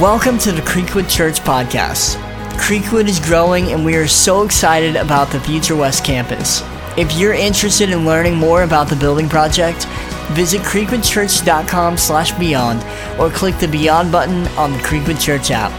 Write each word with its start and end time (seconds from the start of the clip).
Welcome 0.00 0.36
to 0.40 0.52
the 0.52 0.60
Creekwood 0.60 1.10
Church 1.10 1.40
Podcast. 1.40 2.16
Creekwood 2.58 3.08
is 3.08 3.18
growing 3.18 3.72
and 3.72 3.82
we 3.82 3.96
are 3.96 4.06
so 4.06 4.42
excited 4.42 4.94
about 4.94 5.32
the 5.32 5.40
Future 5.40 5.74
West 5.74 6.04
campus. 6.04 6.60
If 6.98 7.14
you're 7.14 7.32
interested 7.32 7.88
in 7.88 8.04
learning 8.04 8.34
more 8.34 8.64
about 8.64 8.90
the 8.90 8.96
building 8.96 9.26
project, 9.26 9.86
visit 10.32 10.60
creekwoodchurch.com 10.60 11.96
slash 11.96 12.32
beyond 12.32 12.84
or 13.18 13.30
click 13.30 13.56
the 13.58 13.68
Beyond 13.68 14.12
button 14.12 14.46
on 14.48 14.72
the 14.72 14.78
Creekwood 14.80 15.18
Church 15.18 15.50
app. 15.50 15.72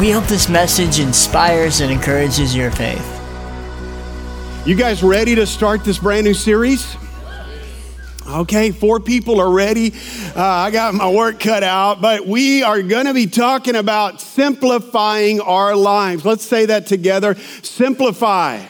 We 0.00 0.10
hope 0.10 0.24
this 0.24 0.48
message 0.48 0.98
inspires 0.98 1.80
and 1.80 1.92
encourages 1.92 2.56
your 2.56 2.70
faith. 2.70 3.06
You 4.66 4.74
guys 4.74 5.02
ready 5.02 5.34
to 5.34 5.44
start 5.46 5.84
this 5.84 5.98
brand 5.98 6.24
new 6.24 6.32
series? 6.32 6.96
Okay, 8.28 8.72
four 8.72 9.00
people 9.00 9.40
are 9.40 9.50
ready. 9.50 9.94
Uh, 10.36 10.42
I 10.42 10.70
got 10.70 10.92
my 10.92 11.10
work 11.10 11.40
cut 11.40 11.62
out, 11.62 12.02
but 12.02 12.26
we 12.26 12.62
are 12.62 12.82
going 12.82 13.06
to 13.06 13.14
be 13.14 13.26
talking 13.26 13.74
about 13.74 14.20
simplifying 14.20 15.40
our 15.40 15.74
lives. 15.74 16.26
Let's 16.26 16.44
say 16.44 16.66
that 16.66 16.86
together. 16.86 17.36
Simplify. 17.62 18.62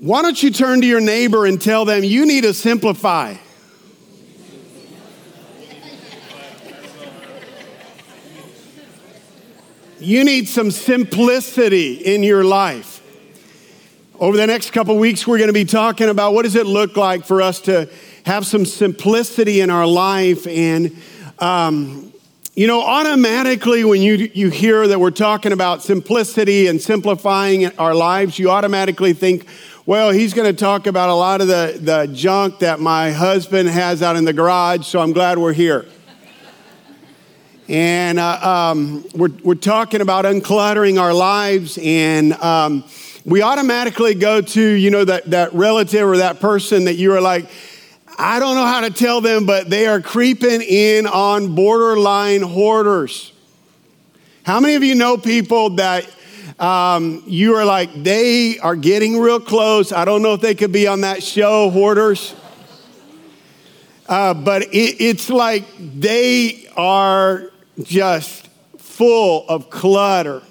Why 0.00 0.22
don't 0.22 0.42
you 0.42 0.50
turn 0.50 0.80
to 0.80 0.86
your 0.88 1.00
neighbor 1.00 1.46
and 1.46 1.62
tell 1.62 1.84
them 1.84 2.02
you 2.02 2.26
need 2.26 2.42
to 2.42 2.52
simplify? 2.52 3.36
You 10.00 10.24
need 10.24 10.48
some 10.48 10.72
simplicity 10.72 11.94
in 11.94 12.24
your 12.24 12.42
life. 12.42 12.94
Over 14.18 14.36
the 14.38 14.46
next 14.46 14.70
couple 14.70 14.96
weeks, 14.96 15.26
we're 15.26 15.36
going 15.36 15.48
to 15.48 15.54
be 15.54 15.66
talking 15.66 16.08
about 16.08 16.32
what 16.32 16.42
does 16.42 16.54
it 16.54 16.66
look 16.66 16.96
like 16.96 17.26
for 17.26 17.42
us 17.42 17.60
to 17.62 17.88
have 18.26 18.44
some 18.44 18.66
simplicity 18.66 19.60
in 19.60 19.70
our 19.70 19.86
life. 19.86 20.48
And, 20.48 21.00
um, 21.38 22.12
you 22.56 22.66
know, 22.66 22.82
automatically 22.82 23.84
when 23.84 24.02
you, 24.02 24.28
you 24.34 24.50
hear 24.50 24.88
that 24.88 24.98
we're 24.98 25.12
talking 25.12 25.52
about 25.52 25.84
simplicity 25.84 26.66
and 26.66 26.82
simplifying 26.82 27.66
our 27.78 27.94
lives, 27.94 28.36
you 28.36 28.50
automatically 28.50 29.12
think, 29.12 29.46
well, 29.86 30.10
he's 30.10 30.34
going 30.34 30.52
to 30.52 30.58
talk 30.58 30.88
about 30.88 31.08
a 31.08 31.14
lot 31.14 31.40
of 31.40 31.46
the, 31.46 31.78
the 31.80 32.12
junk 32.12 32.58
that 32.58 32.80
my 32.80 33.12
husband 33.12 33.68
has 33.68 34.02
out 34.02 34.16
in 34.16 34.24
the 34.24 34.32
garage, 34.32 34.84
so 34.84 34.98
I'm 34.98 35.12
glad 35.12 35.38
we're 35.38 35.52
here. 35.52 35.86
And 37.68 38.18
uh, 38.18 38.72
um, 38.72 39.04
we're, 39.14 39.30
we're 39.44 39.54
talking 39.54 40.00
about 40.00 40.24
uncluttering 40.24 41.00
our 41.00 41.14
lives 41.14 41.78
and. 41.80 42.32
Um, 42.34 42.84
we 43.24 43.42
automatically 43.42 44.14
go 44.14 44.40
to, 44.40 44.60
you 44.62 44.88
know, 44.88 45.04
that, 45.04 45.28
that 45.32 45.52
relative 45.52 46.06
or 46.06 46.18
that 46.18 46.38
person 46.38 46.84
that 46.84 46.94
you 46.94 47.12
are 47.12 47.20
like, 47.20 47.50
I 48.18 48.38
don't 48.38 48.54
know 48.54 48.64
how 48.64 48.80
to 48.80 48.90
tell 48.90 49.20
them, 49.20 49.44
but 49.44 49.68
they 49.68 49.86
are 49.86 50.00
creeping 50.00 50.62
in 50.62 51.06
on 51.06 51.54
borderline 51.54 52.40
hoarders. 52.40 53.32
How 54.42 54.58
many 54.58 54.74
of 54.74 54.82
you 54.82 54.94
know 54.94 55.18
people 55.18 55.70
that 55.70 56.08
um, 56.58 57.22
you 57.26 57.56
are 57.56 57.64
like, 57.64 57.92
they 58.02 58.58
are 58.58 58.76
getting 58.76 59.18
real 59.18 59.40
close? 59.40 59.92
I 59.92 60.06
don't 60.06 60.22
know 60.22 60.32
if 60.32 60.40
they 60.40 60.54
could 60.54 60.72
be 60.72 60.86
on 60.86 61.02
that 61.02 61.22
show, 61.22 61.68
Hoarders. 61.70 62.34
Uh, 64.08 64.32
but 64.32 64.62
it, 64.62 65.00
it's 65.00 65.28
like 65.28 65.64
they 65.78 66.68
are 66.76 67.50
just 67.82 68.46
full 68.78 69.46
of 69.48 69.68
clutter. 69.68 70.42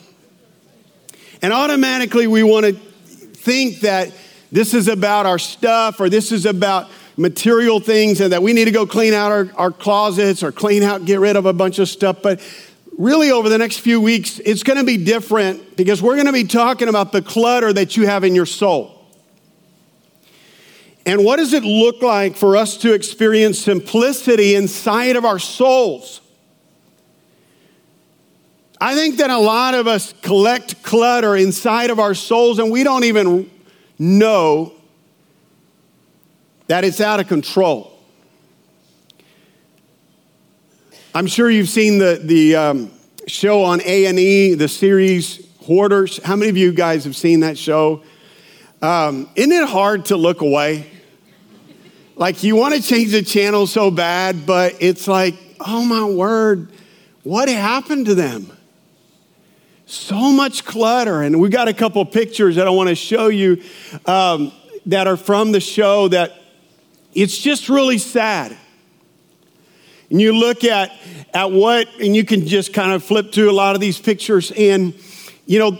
And 1.41 1.51
automatically 1.51 2.27
we 2.27 2.43
want 2.43 2.65
to 2.65 2.73
think 2.73 3.79
that 3.79 4.11
this 4.51 4.73
is 4.73 4.87
about 4.87 5.25
our 5.25 5.39
stuff 5.39 5.99
or 5.99 6.09
this 6.09 6.31
is 6.31 6.45
about 6.45 6.89
material 7.17 7.79
things 7.79 8.21
and 8.21 8.33
that 8.33 8.43
we 8.43 8.53
need 8.53 8.65
to 8.65 8.71
go 8.71 8.85
clean 8.85 9.13
out 9.13 9.31
our, 9.31 9.49
our 9.55 9.71
closets 9.71 10.43
or 10.43 10.51
clean 10.51 10.83
out, 10.83 11.05
get 11.05 11.19
rid 11.19 11.35
of 11.35 11.45
a 11.45 11.53
bunch 11.53 11.79
of 11.79 11.87
stuff. 11.87 12.21
But 12.21 12.41
really, 12.97 13.31
over 13.31 13.49
the 13.49 13.57
next 13.57 13.79
few 13.79 14.01
weeks, 14.01 14.39
it's 14.39 14.63
going 14.63 14.77
to 14.77 14.85
be 14.85 14.97
different 14.97 15.77
because 15.77 16.01
we're 16.01 16.15
going 16.15 16.27
to 16.27 16.33
be 16.33 16.43
talking 16.43 16.87
about 16.87 17.11
the 17.11 17.21
clutter 17.21 17.71
that 17.73 17.95
you 17.95 18.05
have 18.05 18.23
in 18.23 18.35
your 18.35 18.45
soul. 18.45 18.91
And 21.05 21.23
what 21.23 21.37
does 21.37 21.53
it 21.53 21.63
look 21.63 22.01
like 22.01 22.35
for 22.35 22.57
us 22.57 22.77
to 22.77 22.93
experience 22.93 23.59
simplicity 23.59 24.55
inside 24.55 25.15
of 25.15 25.23
our 25.23 25.37
souls? 25.37 26.21
I 28.81 28.95
think 28.95 29.17
that 29.17 29.29
a 29.29 29.37
lot 29.37 29.73
of 29.73 29.87
us 29.87 30.13
collect 30.21 30.83
clutter 30.83 31.35
inside 31.35 31.91
of 31.91 31.99
our 31.99 32.13
souls 32.13 32.59
and 32.59 32.71
we 32.71 32.83
don't 32.83 33.03
even 33.03 33.49
know 33.97 34.73
that 36.67 36.83
it's 36.83 37.01
out 37.01 37.19
of 37.19 37.27
control. 37.27 37.91
I'm 41.13 41.27
sure 41.27 41.49
you've 41.49 41.69
seen 41.69 41.97
the, 41.99 42.19
the 42.21 42.55
um, 42.55 42.91
show 43.27 43.63
on 43.63 43.81
A&E, 43.81 44.55
the 44.55 44.67
series 44.67 45.47
Hoarders. 45.61 46.21
How 46.23 46.35
many 46.35 46.49
of 46.49 46.57
you 46.57 46.73
guys 46.73 47.05
have 47.05 47.15
seen 47.15 47.39
that 47.39 47.57
show? 47.57 48.03
Um, 48.81 49.29
isn't 49.35 49.51
it 49.51 49.67
hard 49.67 50.05
to 50.05 50.17
look 50.17 50.41
away? 50.41 50.91
Like 52.15 52.43
you 52.43 52.55
want 52.55 52.75
to 52.75 52.81
change 52.81 53.11
the 53.11 53.21
channel 53.21 53.65
so 53.65 53.91
bad, 53.91 54.45
but 54.45 54.75
it's 54.79 55.07
like, 55.07 55.35
oh 55.59 55.83
my 55.83 56.03
word, 56.03 56.71
what 57.23 57.49
happened 57.49 58.07
to 58.07 58.15
them? 58.15 58.51
So 59.85 60.31
much 60.31 60.65
clutter. 60.65 61.21
And 61.21 61.39
we 61.39 61.49
got 61.49 61.67
a 61.67 61.73
couple 61.73 62.03
pictures 62.05 62.55
that 62.57 62.67
I 62.67 62.71
want 62.71 62.89
to 62.89 62.95
show 62.95 63.27
you 63.27 63.63
um, 64.05 64.51
that 64.85 65.07
are 65.07 65.17
from 65.17 65.51
the 65.51 65.59
show 65.59 66.07
that 66.09 66.33
it's 67.15 67.37
just 67.37 67.69
really 67.69 67.97
sad. 67.97 68.55
And 70.09 70.21
you 70.21 70.33
look 70.33 70.63
at, 70.63 70.91
at 71.33 71.51
what, 71.51 71.87
and 71.99 72.15
you 72.15 72.23
can 72.23 72.45
just 72.45 72.73
kind 72.73 72.91
of 72.91 73.03
flip 73.03 73.33
through 73.33 73.49
a 73.49 73.53
lot 73.53 73.73
of 73.73 73.81
these 73.81 73.99
pictures. 73.99 74.51
And, 74.51 74.93
you 75.47 75.57
know, 75.57 75.79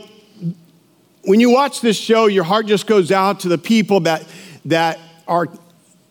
when 1.23 1.39
you 1.39 1.51
watch 1.51 1.81
this 1.81 1.97
show, 1.97 2.25
your 2.25 2.43
heart 2.43 2.65
just 2.65 2.87
goes 2.87 3.11
out 3.11 3.41
to 3.41 3.49
the 3.49 3.57
people 3.57 3.99
that, 4.01 4.25
that 4.65 4.97
are 5.27 5.47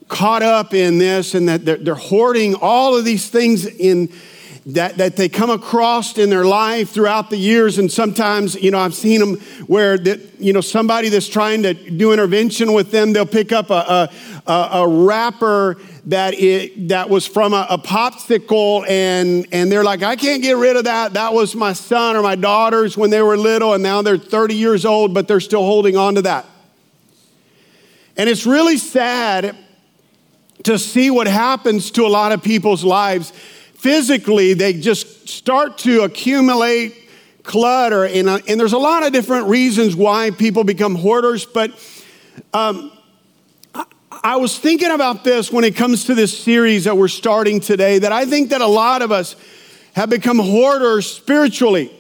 caught 0.08 0.42
up 0.42 0.74
in 0.74 0.98
this 0.98 1.34
and 1.34 1.48
that 1.48 1.64
they're, 1.64 1.78
they're 1.78 1.94
hoarding 1.94 2.54
all 2.54 2.96
of 2.96 3.04
these 3.04 3.28
things 3.28 3.66
in 3.66 4.12
that, 4.66 4.96
that 4.96 5.16
they 5.16 5.28
come 5.28 5.50
across 5.50 6.16
in 6.16 6.30
their 6.30 6.44
life 6.44 6.90
throughout 6.90 7.28
the 7.28 7.36
years. 7.36 7.78
And 7.78 7.92
sometimes, 7.92 8.54
you 8.54 8.70
know, 8.70 8.78
I've 8.78 8.94
seen 8.94 9.20
them 9.20 9.40
where, 9.66 9.98
that, 9.98 10.40
you 10.40 10.54
know, 10.54 10.62
somebody 10.62 11.10
that's 11.10 11.28
trying 11.28 11.62
to 11.64 11.74
do 11.74 12.12
intervention 12.12 12.72
with 12.72 12.90
them, 12.90 13.12
they'll 13.12 13.26
pick 13.26 13.52
up 13.52 13.68
a, 13.68 14.08
a, 14.46 14.52
a 14.52 14.88
wrapper 14.88 15.76
that 16.06 16.34
it, 16.34 16.88
that 16.88 17.10
was 17.10 17.26
from 17.26 17.52
a, 17.52 17.66
a, 17.68 17.78
popsicle 17.78 18.88
and, 18.88 19.46
and 19.52 19.70
they're 19.70 19.84
like, 19.84 20.02
I 20.02 20.16
can't 20.16 20.42
get 20.42 20.56
rid 20.56 20.76
of 20.76 20.84
that. 20.84 21.12
That 21.14 21.34
was 21.34 21.54
my 21.54 21.74
son 21.74 22.16
or 22.16 22.22
my 22.22 22.34
daughters 22.34 22.96
when 22.96 23.10
they 23.10 23.20
were 23.20 23.36
little 23.36 23.74
and 23.74 23.82
now 23.82 24.00
they're 24.00 24.18
30 24.18 24.54
years 24.54 24.86
old, 24.86 25.12
but 25.12 25.28
they're 25.28 25.40
still 25.40 25.64
holding 25.64 25.96
on 25.96 26.14
to 26.14 26.22
that. 26.22 26.46
And 28.16 28.30
it's 28.30 28.46
really 28.46 28.78
sad 28.78 29.56
to 30.62 30.78
see 30.78 31.10
what 31.10 31.26
happens 31.26 31.90
to 31.90 32.06
a 32.06 32.08
lot 32.08 32.32
of 32.32 32.42
people's 32.42 32.84
lives 32.84 33.32
physically, 33.84 34.54
they 34.54 34.72
just 34.72 35.28
start 35.28 35.76
to 35.76 36.04
accumulate 36.04 36.94
clutter. 37.42 38.06
And, 38.06 38.30
uh, 38.30 38.38
and 38.48 38.58
there's 38.58 38.72
a 38.72 38.78
lot 38.78 39.04
of 39.04 39.12
different 39.12 39.48
reasons 39.48 39.94
why 39.94 40.30
people 40.30 40.64
become 40.64 40.94
hoarders, 40.94 41.44
but 41.44 41.70
um, 42.54 42.90
I, 43.74 43.84
I 44.10 44.36
was 44.36 44.58
thinking 44.58 44.90
about 44.90 45.22
this 45.22 45.52
when 45.52 45.64
it 45.64 45.76
comes 45.76 46.06
to 46.06 46.14
this 46.14 46.36
series 46.36 46.84
that 46.84 46.96
we're 46.96 47.08
starting 47.08 47.60
today, 47.60 47.98
that 47.98 48.10
I 48.10 48.24
think 48.24 48.48
that 48.50 48.62
a 48.62 48.66
lot 48.66 49.02
of 49.02 49.12
us 49.12 49.36
have 49.92 50.08
become 50.08 50.38
hoarders 50.38 51.06
spiritually 51.06 51.92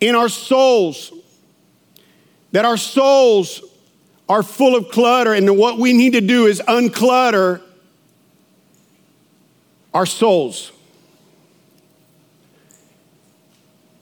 in 0.00 0.16
our 0.16 0.28
souls, 0.28 1.12
that 2.50 2.64
our 2.64 2.76
souls 2.76 3.62
are 4.28 4.42
full 4.42 4.74
of 4.74 4.88
clutter, 4.88 5.34
and 5.34 5.56
what 5.56 5.78
we 5.78 5.92
need 5.92 6.14
to 6.14 6.20
do 6.20 6.46
is 6.46 6.60
unclutter 6.66 7.62
our 9.94 10.04
souls. 10.04 10.72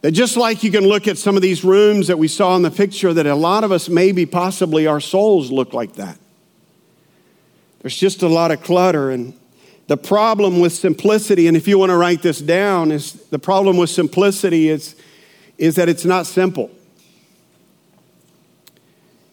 That 0.01 0.11
just 0.11 0.37
like 0.37 0.65
you 0.65 0.73
can 0.73 0.85
look 0.85 1.07
at 1.07 1.17
some 1.17 1.37
of 1.37 1.43
these 1.43 1.63
rooms 1.63 2.09
that 2.09 2.19
we 2.19 2.27
saw 2.27 2.57
in 2.57 2.63
the 2.63 2.71
picture, 2.73 3.15
that 3.15 3.27
a 3.27 3.37
lot 3.37 3.63
of 3.63 3.71
us, 3.71 3.89
maybe 3.89 4.27
possibly 4.27 4.89
our 4.89 4.99
souls 4.99 5.53
look 5.53 5.73
like 5.73 5.95
that. 5.95 6.19
There's 7.81 7.97
just 7.97 8.23
a 8.23 8.29
lot 8.29 8.51
of 8.51 8.63
clutter. 8.63 9.11
And 9.11 9.35
the 9.87 9.97
problem 9.97 10.59
with 10.61 10.73
simplicity, 10.73 11.47
and 11.47 11.57
if 11.57 11.69
you 11.69 11.79
want 11.79 11.91
to 11.91 11.97
write 11.97 12.23
this 12.23 12.41
down, 12.41 12.91
is 12.91 13.13
the 13.13 13.39
problem 13.39 13.77
with 13.77 13.91
simplicity 13.91 14.71
is, 14.71 14.97
is 15.57 15.77
that 15.77 15.89
it's 15.89 16.05
not 16.05 16.27
simple. 16.27 16.71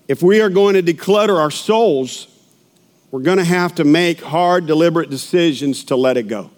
If 0.08 0.22
we 0.22 0.42
are 0.42 0.50
going 0.50 0.74
to 0.76 0.84
declutter 0.84 1.38
our 1.38 1.52
souls, 1.52 2.28
we're 3.12 3.22
going 3.22 3.38
to 3.38 3.44
have 3.44 3.76
to 3.76 3.84
make 3.84 4.22
hard, 4.22 4.68
deliberate 4.68 5.10
decisions 5.10 5.84
to 5.86 5.96
let 5.96 6.18
it 6.18 6.28
go. 6.28 6.52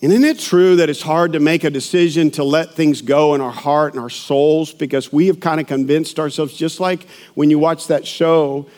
And 0.00 0.12
isn't 0.12 0.24
it 0.24 0.38
true 0.38 0.76
that 0.76 0.88
it's 0.88 1.02
hard 1.02 1.32
to 1.32 1.40
make 1.40 1.64
a 1.64 1.70
decision 1.70 2.30
to 2.32 2.44
let 2.44 2.74
things 2.74 3.02
go 3.02 3.34
in 3.34 3.40
our 3.40 3.50
heart 3.50 3.94
and 3.94 4.02
our 4.02 4.10
souls 4.10 4.72
because 4.72 5.12
we 5.12 5.26
have 5.26 5.40
kind 5.40 5.60
of 5.60 5.66
convinced 5.66 6.20
ourselves, 6.20 6.54
just 6.54 6.78
like 6.78 7.06
when 7.34 7.50
you 7.50 7.58
watch 7.58 7.88
that 7.88 8.06
show, 8.06 8.68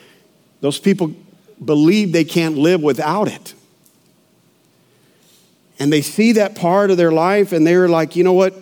those 0.61 0.79
people 0.79 1.13
believe 1.63 2.11
they 2.11 2.23
can't 2.23 2.57
live 2.57 2.81
without 2.81 3.27
it. 3.27 3.53
and 5.81 5.91
they 5.91 6.03
see 6.03 6.33
that 6.33 6.53
part 6.53 6.91
of 6.91 6.97
their 6.97 7.11
life 7.11 7.53
and 7.53 7.65
they're 7.65 7.89
like, 7.89 8.15
you 8.15 8.23
know 8.23 8.33
what? 8.33 8.53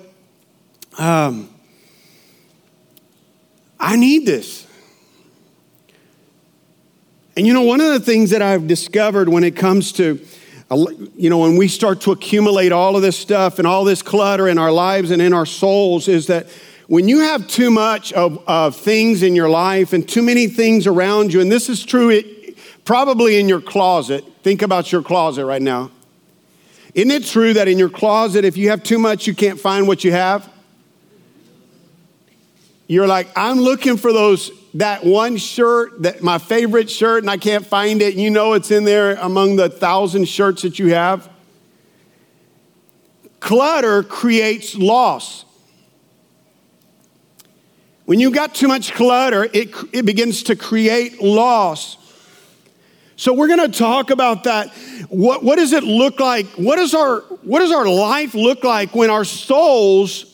Um, 0.98 1.50
I 3.78 3.98
need 3.98 4.26
this. 4.26 4.66
And 7.40 7.48
you 7.48 7.54
know, 7.54 7.62
one 7.62 7.80
of 7.80 7.94
the 7.94 8.02
things 8.02 8.32
that 8.32 8.42
I've 8.42 8.68
discovered 8.68 9.30
when 9.30 9.46
it 9.46 9.56
comes 9.56 9.94
to, 9.94 10.20
uh, 10.70 10.88
you 11.16 11.30
know, 11.30 11.38
when 11.38 11.56
we 11.56 11.70
start 11.70 12.02
to 12.02 12.12
accumulate 12.12 12.74
all 12.74 12.98
of 12.98 13.02
this 13.02 13.18
stuff 13.18 13.60
and 13.60 13.66
all 13.66 13.86
this 13.86 14.02
clutter 14.02 14.50
in 14.50 14.58
our 14.58 14.74
lives 14.74 15.10
and 15.10 15.22
in 15.22 15.32
our 15.32 15.46
souls 15.46 16.10
is 16.10 16.28
that 16.28 16.48
when 16.88 17.08
you 17.08 17.20
have 17.20 17.48
too 17.48 17.72
much 17.72 18.12
of, 18.12 18.44
of 18.46 18.76
things 18.76 19.24
in 19.24 19.38
your 19.38 19.48
life 19.48 19.94
and 19.94 20.06
too 20.06 20.22
many 20.22 20.48
things 20.48 20.86
around 20.86 21.32
you, 21.32 21.40
and 21.40 21.50
this 21.50 21.70
is 21.70 21.86
true 21.86 22.10
it, 22.10 22.58
probably 22.84 23.40
in 23.40 23.48
your 23.48 23.62
closet, 23.62 24.26
think 24.44 24.62
about 24.62 24.92
your 24.92 25.02
closet 25.02 25.46
right 25.46 25.62
now. 25.62 25.92
Isn't 26.94 27.12
it 27.12 27.24
true 27.24 27.54
that 27.54 27.70
in 27.70 27.80
your 27.80 27.90
closet, 27.90 28.44
if 28.44 28.58
you 28.58 28.70
have 28.70 28.84
too 28.84 29.00
much, 29.00 29.28
you 29.28 29.34
can't 29.34 29.62
find 29.62 29.88
what 29.88 30.04
you 30.04 30.12
have? 30.12 30.52
You're 32.90 33.06
like, 33.06 33.30
I'm 33.36 33.60
looking 33.60 33.98
for 33.98 34.12
those 34.12 34.50
that 34.74 35.06
one 35.06 35.38
shirt, 35.38 36.02
that 36.02 36.24
my 36.24 36.40
favorite 36.40 36.90
shirt, 36.90 37.22
and 37.22 37.30
I 37.30 37.38
can't 37.38 37.64
find 37.64 38.02
it. 38.02 38.16
You 38.16 38.32
know 38.32 38.54
it's 38.54 38.72
in 38.72 38.84
there 38.84 39.14
among 39.22 39.58
the 39.58 39.70
thousand 39.70 40.28
shirts 40.28 40.64
that 40.64 40.80
you 40.80 40.96
have. 40.96 41.30
Clutter 43.40 44.02
creates 44.02 44.76
loss. 44.76 45.46
When 48.06 48.20
you've 48.20 48.34
got 48.34 48.56
too 48.56 48.68
much 48.68 48.94
clutter, 48.96 49.44
it, 49.44 49.70
it 49.94 50.04
begins 50.04 50.42
to 50.44 50.56
create 50.56 51.22
loss. 51.22 51.96
So 53.18 53.34
we're 53.34 53.50
going 53.56 53.72
to 53.72 53.78
talk 53.78 54.10
about 54.10 54.46
that. 54.46 54.74
What, 55.10 55.44
what 55.44 55.58
does 55.58 55.74
it 55.74 55.84
look 55.84 56.20
like? 56.20 56.48
What, 56.56 56.80
is 56.80 56.96
our, 56.96 57.20
what 57.44 57.60
does 57.60 57.72
our 57.72 57.88
life 57.88 58.34
look 58.34 58.64
like 58.64 58.96
when 58.96 59.12
our 59.12 59.26
souls 59.26 60.29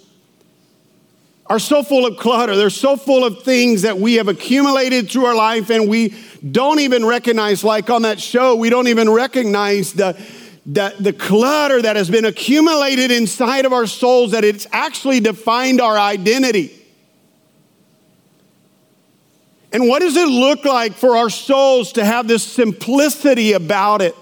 are 1.48 1.60
so 1.60 1.84
full 1.84 2.06
of 2.06 2.18
clutter. 2.18 2.56
They're 2.56 2.70
so 2.70 2.98
full 2.98 3.24
of 3.24 3.44
things 3.44 3.84
that 3.84 3.98
we 3.98 4.16
have 4.16 4.28
accumulated 4.28 5.10
through 5.10 5.26
our 5.26 5.36
life 5.36 5.70
and 5.70 5.88
we 5.88 6.16
don't 6.50 6.80
even 6.80 7.06
recognize, 7.06 7.64
like 7.64 7.90
on 7.90 8.02
that 8.02 8.20
show, 8.20 8.56
we 8.56 8.70
don't 8.70 8.88
even 8.88 9.10
recognize 9.10 9.94
the, 9.94 10.20
the, 10.66 10.96
the 11.00 11.14
clutter 11.14 11.82
that 11.82 11.96
has 11.96 12.10
been 12.10 12.26
accumulated 12.26 13.12
inside 13.12 13.66
of 13.66 13.74
our 13.74 13.86
souls, 13.86 14.32
that 14.32 14.44
it's 14.44 14.66
actually 14.72 15.20
defined 15.20 15.82
our 15.82 15.98
identity. 15.98 16.82
And 19.72 19.88
what 19.88 20.00
does 20.00 20.16
it 20.16 20.28
look 20.28 20.66
like 20.66 20.94
for 20.94 21.18
our 21.18 21.30
souls 21.30 21.94
to 21.94 22.06
have 22.06 22.28
this 22.28 22.44
simplicity 22.44 23.54
about 23.54 24.02
it? 24.02 24.16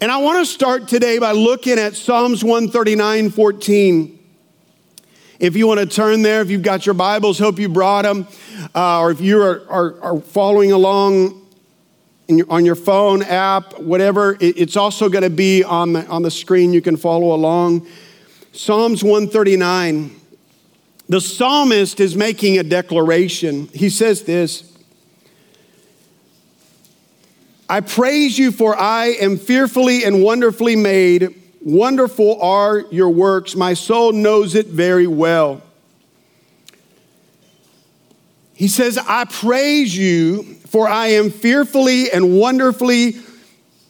And 0.00 0.12
I 0.12 0.18
want 0.18 0.38
to 0.40 0.46
start 0.46 0.86
today 0.86 1.18
by 1.18 1.32
looking 1.32 1.78
at 1.78 1.96
Psalms 1.96 2.44
139 2.44 3.30
14. 3.30 4.17
If 5.38 5.56
you 5.56 5.68
want 5.68 5.78
to 5.78 5.86
turn 5.86 6.22
there, 6.22 6.40
if 6.40 6.50
you've 6.50 6.62
got 6.62 6.84
your 6.84 6.96
Bibles, 6.96 7.38
hope 7.38 7.60
you 7.60 7.68
brought 7.68 8.02
them, 8.02 8.26
uh, 8.74 8.98
or 8.98 9.12
if 9.12 9.20
you 9.20 9.40
are, 9.40 9.62
are, 9.68 10.00
are 10.02 10.20
following 10.20 10.72
along 10.72 11.46
your, 12.26 12.46
on 12.50 12.64
your 12.64 12.74
phone 12.74 13.22
app, 13.22 13.78
whatever, 13.78 14.36
it, 14.40 14.58
it's 14.58 14.76
also 14.76 15.08
going 15.08 15.22
to 15.22 15.30
be 15.30 15.62
on 15.62 15.92
the, 15.92 16.04
on 16.08 16.22
the 16.22 16.30
screen. 16.30 16.72
You 16.72 16.82
can 16.82 16.96
follow 16.96 17.32
along. 17.32 17.86
Psalms 18.52 19.04
139. 19.04 20.10
The 21.08 21.20
psalmist 21.20 22.00
is 22.00 22.16
making 22.16 22.58
a 22.58 22.64
declaration. 22.64 23.68
He 23.68 23.90
says 23.90 24.24
this 24.24 24.76
I 27.68 27.80
praise 27.80 28.36
you, 28.36 28.50
for 28.50 28.76
I 28.76 29.10
am 29.20 29.36
fearfully 29.36 30.02
and 30.04 30.20
wonderfully 30.20 30.74
made. 30.74 31.37
Wonderful 31.60 32.40
are 32.40 32.84
your 32.90 33.10
works. 33.10 33.56
My 33.56 33.74
soul 33.74 34.12
knows 34.12 34.54
it 34.54 34.66
very 34.66 35.06
well. 35.06 35.62
He 38.54 38.68
says, 38.68 38.98
I 38.98 39.24
praise 39.24 39.96
you, 39.96 40.42
for 40.66 40.88
I 40.88 41.08
am 41.08 41.30
fearfully 41.30 42.10
and 42.10 42.38
wonderfully 42.38 43.14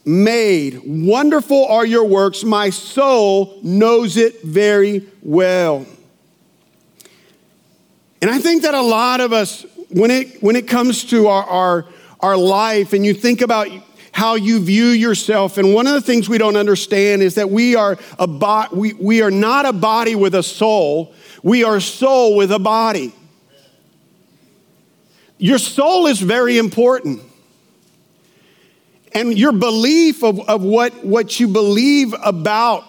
made. 0.05 0.83
Wonderful 0.85 1.67
are 1.67 1.87
your 1.87 2.05
works. 2.05 2.45
My 2.45 2.71
soul 2.71 3.59
knows 3.63 4.17
it 4.17 4.43
very 4.43 5.07
well. 5.23 5.87
And 8.21 8.31
I 8.31 8.41
think 8.41 8.63
that 8.63 8.75
a 8.75 8.83
lot 8.83 9.21
of 9.21 9.33
us, 9.33 9.65
when 9.91 10.11
it, 10.11 10.43
when 10.43 10.57
it 10.57 10.67
comes 10.67 11.05
to 11.05 11.29
our, 11.29 11.45
our, 11.45 11.87
our 12.21 12.37
life, 12.37 12.93
and 12.93 13.07
you 13.07 13.15
think 13.15 13.41
about 13.41 13.69
how 14.19 14.35
you 14.35 14.59
view 14.59 14.87
yourself. 14.87 15.59
And 15.59 15.73
one 15.73 15.87
of 15.87 15.93
the 15.93 16.01
things 16.01 16.29
we 16.29 16.39
don't 16.39 16.57
understand 16.57 17.23
is 17.23 17.37
that 17.37 17.51
we 17.51 17.77
are, 17.77 17.97
a 18.19 18.27
bo- 18.27 18.67
we, 18.73 18.93
we 18.95 19.23
are 19.23 19.31
not 19.31 19.65
a 19.65 19.73
body 19.73 20.17
with 20.17 20.35
a 20.35 20.43
soul, 20.43 21.15
we 21.45 21.63
are 21.63 21.79
soul 21.79 22.35
with 22.35 22.51
a 22.51 22.59
body. 22.59 23.15
Your 25.39 25.59
soul 25.59 26.09
is 26.09 26.21
very 26.21 26.59
important. 26.59 27.23
And 29.13 29.39
your 29.39 29.53
belief 29.53 30.25
of, 30.25 30.41
of 30.49 30.65
what, 30.65 31.05
what 31.05 31.39
you 31.39 31.47
believe 31.47 32.13
about 32.21 32.85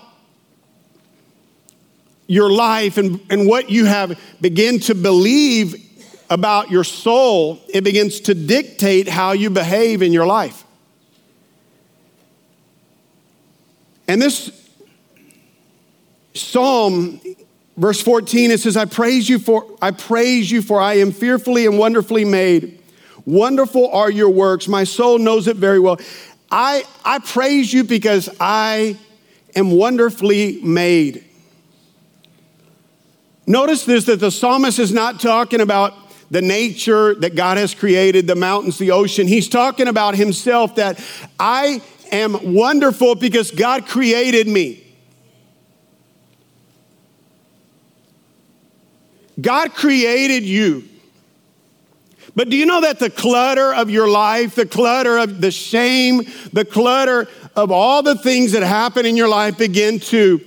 your 2.26 2.52
life 2.52 2.98
and, 2.98 3.22
and 3.30 3.48
what 3.48 3.70
you 3.70 3.86
have 3.86 4.20
begin 4.42 4.80
to 4.80 4.96
believe 4.96 5.76
about 6.28 6.72
your 6.72 6.84
soul, 6.84 7.62
it 7.72 7.84
begins 7.84 8.20
to 8.22 8.34
dictate 8.34 9.08
how 9.08 9.34
you 9.34 9.52
behave 9.52 10.02
in 10.02 10.12
your 10.12 10.26
life. 10.26 10.64
And 14.10 14.20
this 14.20 14.52
psalm, 16.34 17.22
verse 17.78 18.02
14, 18.02 18.50
it 18.50 18.60
says, 18.60 18.76
I 18.76 18.86
praise 18.86 19.30
you 19.30 19.38
for 19.38 19.68
I 19.84 19.92
praise 19.92 20.50
you 20.50 20.64
for 20.64 20.82
I 20.82 20.96
am 20.96 21.12
fearfully 21.12 21.68
and 21.68 21.78
wonderfully 21.78 22.26
made. 22.26 22.82
Wonderful 23.26 23.88
are 23.92 24.10
your 24.10 24.32
works. 24.32 24.68
My 24.68 24.84
soul 24.84 25.20
knows 25.20 25.48
it 25.48 25.58
very 25.58 25.80
well. 25.80 26.00
I, 26.50 26.86
I 27.06 27.20
praise 27.20 27.72
you 27.72 27.84
because 27.84 28.30
I 28.40 28.98
am 29.56 29.70
wonderfully 29.70 30.60
made. 30.64 31.24
Notice 33.46 33.86
this 33.86 34.06
that 34.06 34.20
the 34.20 34.32
psalmist 34.32 34.80
is 34.80 34.92
not 34.92 35.20
talking 35.20 35.62
about 35.62 35.94
the 36.32 36.42
nature 36.42 37.14
that 37.14 37.36
God 37.36 37.58
has 37.58 37.76
created, 37.76 38.26
the 38.26 38.36
mountains, 38.36 38.80
the 38.80 38.90
ocean. 38.90 39.28
He's 39.28 39.48
talking 39.48 39.88
about 39.88 40.16
himself 40.16 40.78
that 40.78 41.00
I 41.40 41.84
am 42.12 42.54
wonderful 42.54 43.16
because 43.16 43.52
God 43.52 43.88
created 43.88 44.48
me. 44.48 44.84
God 49.40 49.74
created 49.74 50.44
you. 50.44 50.84
But 52.36 52.50
do 52.50 52.58
you 52.58 52.66
know 52.66 52.82
that 52.82 53.00
the 53.00 53.10
clutter 53.10 53.74
of 53.74 53.90
your 53.90 54.08
life, 54.08 54.56
the 54.56 54.66
clutter 54.66 55.18
of 55.18 55.42
the 55.42 55.52
shame, 55.52 56.24
the 56.54 56.66
clutter 56.66 57.28
of 57.56 57.72
all 57.72 58.04
the 58.04 58.16
things 58.16 58.52
that 58.52 58.64
happen 58.64 59.06
in 59.06 59.18
your 59.18 59.28
life 59.28 59.58
begin 59.58 60.00
to 60.00 60.42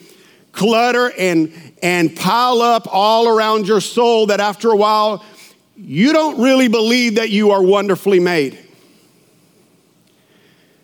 clutter 0.53 1.13
and, 1.19 1.53
and 1.83 2.15
pile 2.17 2.63
up 2.63 2.87
all 2.91 3.29
around 3.29 3.67
your 3.67 3.81
soul 3.81 4.27
that 4.27 4.41
after 4.41 4.71
a 4.71 4.77
while, 4.77 5.25
you 5.77 6.13
don't 6.13 6.41
really 6.41 6.69
believe 6.69 7.17
that 7.17 7.31
you 7.31 7.51
are 7.51 7.63
wonderfully 7.63 8.21
made. 8.21 8.59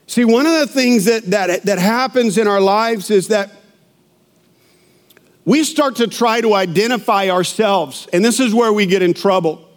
See, 0.09 0.25
one 0.25 0.47
of 0.47 0.53
the 0.53 0.67
things 0.67 1.05
that, 1.05 1.27
that, 1.27 1.65
that 1.65 1.79
happens 1.79 2.39
in 2.39 2.49
our 2.49 2.63
lives 2.63 3.11
is 3.11 3.29
that 3.29 3.53
we 5.45 5.63
start 5.65 5.97
to 5.97 6.07
try 6.07 6.41
to 6.41 6.55
identify 6.55 7.29
ourselves, 7.29 8.09
and 8.11 8.25
this 8.25 8.41
is 8.41 8.55
where 8.55 8.73
we 8.73 8.87
get 8.87 9.03
in 9.03 9.13
trouble. 9.13 9.69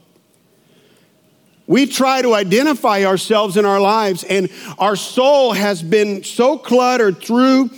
We 1.67 1.85
try 1.85 2.21
to 2.21 2.33
identify 2.33 3.03
ourselves 3.03 3.57
in 3.57 3.65
our 3.65 3.81
lives, 3.81 4.23
and 4.23 4.50
our 4.79 4.95
soul 4.95 5.51
has 5.51 5.83
been 5.83 6.23
so 6.23 6.57
cluttered 6.57 7.21
through 7.21 7.69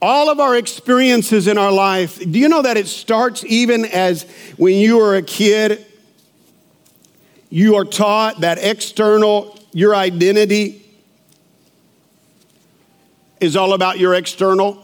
all 0.00 0.30
of 0.30 0.40
our 0.40 0.56
experiences 0.56 1.48
in 1.48 1.58
our 1.58 1.72
life. 1.72 2.18
Do 2.18 2.38
you 2.38 2.48
know 2.48 2.62
that 2.62 2.78
it 2.78 2.86
starts 2.86 3.44
even 3.44 3.84
as 3.84 4.22
when 4.56 4.76
you 4.76 4.96
were 4.96 5.16
a 5.16 5.22
kid? 5.22 5.84
You 7.50 7.74
are 7.74 7.84
taught 7.84 8.40
that 8.40 8.56
external, 8.56 9.58
your 9.72 9.94
identity 9.94 10.80
is 13.44 13.56
all 13.56 13.74
about 13.74 13.98
your 13.98 14.14
external. 14.14 14.82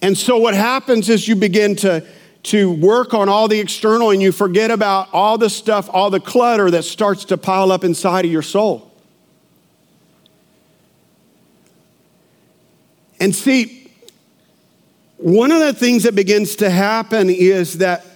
And 0.00 0.16
so 0.16 0.38
what 0.38 0.54
happens 0.54 1.08
is 1.08 1.28
you 1.28 1.36
begin 1.36 1.76
to, 1.76 2.06
to 2.44 2.72
work 2.72 3.14
on 3.14 3.28
all 3.28 3.48
the 3.48 3.58
external 3.58 4.10
and 4.10 4.22
you 4.22 4.32
forget 4.32 4.70
about 4.70 5.08
all 5.12 5.38
the 5.38 5.50
stuff, 5.50 5.88
all 5.92 6.10
the 6.10 6.20
clutter 6.20 6.70
that 6.70 6.84
starts 6.84 7.24
to 7.26 7.36
pile 7.36 7.72
up 7.72 7.84
inside 7.84 8.24
of 8.24 8.30
your 8.30 8.42
soul. 8.42 8.90
And 13.20 13.34
see, 13.34 13.90
one 15.16 15.50
of 15.50 15.58
the 15.58 15.72
things 15.72 16.04
that 16.04 16.14
begins 16.14 16.56
to 16.56 16.70
happen 16.70 17.28
is 17.28 17.78
that 17.78 18.06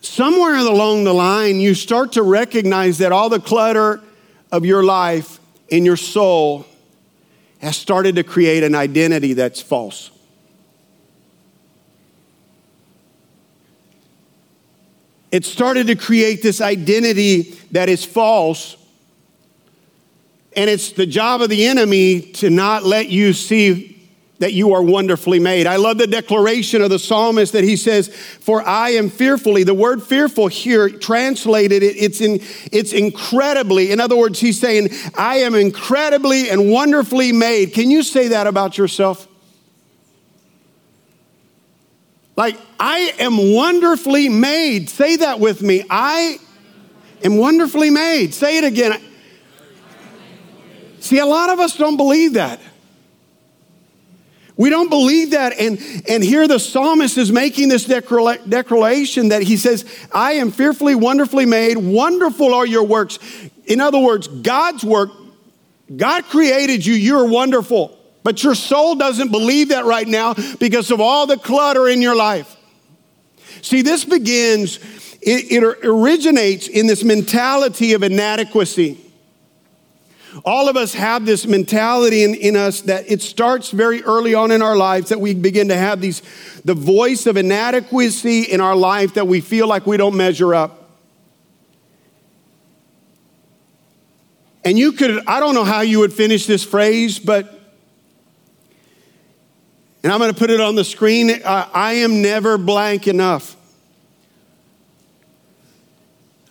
somewhere 0.00 0.54
along 0.54 1.02
the 1.02 1.12
line, 1.12 1.58
you 1.58 1.74
start 1.74 2.12
to 2.12 2.22
recognize 2.22 2.98
that 2.98 3.10
all 3.10 3.28
the 3.28 3.40
clutter 3.40 4.00
of 4.50 4.64
your 4.64 4.82
life 4.82 5.40
in 5.68 5.84
your 5.84 5.96
soul 5.96 6.66
has 7.58 7.76
started 7.76 8.16
to 8.16 8.22
create 8.22 8.62
an 8.62 8.74
identity 8.74 9.32
that's 9.34 9.60
false. 9.60 10.10
It 15.30 15.44
started 15.44 15.88
to 15.88 15.94
create 15.94 16.42
this 16.42 16.60
identity 16.60 17.58
that 17.72 17.88
is 17.88 18.04
false. 18.04 18.76
And 20.56 20.70
it's 20.70 20.92
the 20.92 21.06
job 21.06 21.42
of 21.42 21.50
the 21.50 21.66
enemy 21.66 22.20
to 22.32 22.48
not 22.48 22.84
let 22.84 23.08
you 23.08 23.32
see 23.32 23.97
that 24.38 24.52
you 24.52 24.72
are 24.72 24.82
wonderfully 24.82 25.40
made. 25.40 25.66
I 25.66 25.76
love 25.76 25.98
the 25.98 26.06
declaration 26.06 26.80
of 26.80 26.90
the 26.90 26.98
psalmist 26.98 27.52
that 27.54 27.64
he 27.64 27.76
says, 27.76 28.08
For 28.08 28.62
I 28.62 28.90
am 28.90 29.10
fearfully. 29.10 29.64
The 29.64 29.74
word 29.74 30.02
fearful 30.02 30.46
here, 30.46 30.88
translated, 30.88 31.82
it's, 31.82 32.20
in, 32.20 32.40
it's 32.70 32.92
incredibly. 32.92 33.90
In 33.90 34.00
other 34.00 34.16
words, 34.16 34.38
he's 34.38 34.60
saying, 34.60 34.90
I 35.16 35.38
am 35.38 35.54
incredibly 35.54 36.50
and 36.50 36.70
wonderfully 36.70 37.32
made. 37.32 37.72
Can 37.74 37.90
you 37.90 38.02
say 38.02 38.28
that 38.28 38.46
about 38.46 38.78
yourself? 38.78 39.26
Like, 42.36 42.56
I 42.78 43.14
am 43.18 43.52
wonderfully 43.52 44.28
made. 44.28 44.88
Say 44.88 45.16
that 45.16 45.40
with 45.40 45.60
me. 45.60 45.84
I 45.90 46.38
am 47.24 47.36
wonderfully 47.36 47.90
made. 47.90 48.32
Say 48.32 48.58
it 48.58 48.64
again. 48.64 49.00
See, 51.00 51.18
a 51.18 51.26
lot 51.26 51.50
of 51.50 51.58
us 51.58 51.76
don't 51.76 51.96
believe 51.96 52.34
that. 52.34 52.60
We 54.58 54.70
don't 54.70 54.90
believe 54.90 55.30
that. 55.30 55.56
And, 55.58 55.80
and 56.08 56.22
here 56.22 56.48
the 56.48 56.58
psalmist 56.58 57.16
is 57.16 57.30
making 57.30 57.68
this 57.68 57.84
declaration 57.84 59.28
that 59.28 59.42
he 59.42 59.56
says, 59.56 59.86
I 60.12 60.32
am 60.32 60.50
fearfully, 60.50 60.96
wonderfully 60.96 61.46
made. 61.46 61.78
Wonderful 61.78 62.52
are 62.52 62.66
your 62.66 62.82
works. 62.82 63.20
In 63.66 63.80
other 63.80 64.00
words, 64.00 64.26
God's 64.26 64.82
work, 64.82 65.10
God 65.96 66.24
created 66.24 66.84
you. 66.84 66.94
You're 66.94 67.26
wonderful. 67.26 67.96
But 68.24 68.42
your 68.42 68.56
soul 68.56 68.96
doesn't 68.96 69.30
believe 69.30 69.68
that 69.68 69.84
right 69.84 70.08
now 70.08 70.34
because 70.58 70.90
of 70.90 71.00
all 71.00 71.28
the 71.28 71.38
clutter 71.38 71.86
in 71.86 72.02
your 72.02 72.16
life. 72.16 72.56
See, 73.62 73.82
this 73.82 74.04
begins, 74.04 74.78
it, 75.22 75.52
it 75.52 75.62
originates 75.84 76.66
in 76.66 76.88
this 76.88 77.04
mentality 77.04 77.92
of 77.92 78.02
inadequacy. 78.02 78.98
All 80.44 80.68
of 80.68 80.76
us 80.76 80.94
have 80.94 81.24
this 81.26 81.46
mentality 81.46 82.22
in, 82.22 82.34
in 82.34 82.56
us 82.56 82.82
that 82.82 83.10
it 83.10 83.22
starts 83.22 83.70
very 83.70 84.02
early 84.02 84.34
on 84.34 84.50
in 84.50 84.62
our 84.62 84.76
lives 84.76 85.08
that 85.08 85.20
we 85.20 85.34
begin 85.34 85.68
to 85.68 85.76
have 85.76 86.00
these, 86.00 86.22
the 86.64 86.74
voice 86.74 87.26
of 87.26 87.36
inadequacy 87.36 88.42
in 88.42 88.60
our 88.60 88.76
life 88.76 89.14
that 89.14 89.26
we 89.26 89.40
feel 89.40 89.66
like 89.66 89.86
we 89.86 89.96
don't 89.96 90.16
measure 90.16 90.54
up. 90.54 90.90
And 94.64 94.78
you 94.78 94.92
could, 94.92 95.26
I 95.26 95.40
don't 95.40 95.54
know 95.54 95.64
how 95.64 95.80
you 95.80 96.00
would 96.00 96.12
finish 96.12 96.46
this 96.46 96.62
phrase, 96.62 97.18
but, 97.18 97.48
and 100.02 100.12
I'm 100.12 100.18
going 100.18 100.32
to 100.32 100.38
put 100.38 100.50
it 100.50 100.60
on 100.60 100.74
the 100.74 100.84
screen 100.84 101.30
uh, 101.30 101.68
I 101.72 101.94
am 101.94 102.20
never 102.20 102.58
blank 102.58 103.08
enough. 103.08 103.56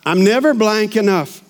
I'm 0.04 0.24
never 0.24 0.52
blank 0.52 0.96
enough. 0.96 1.42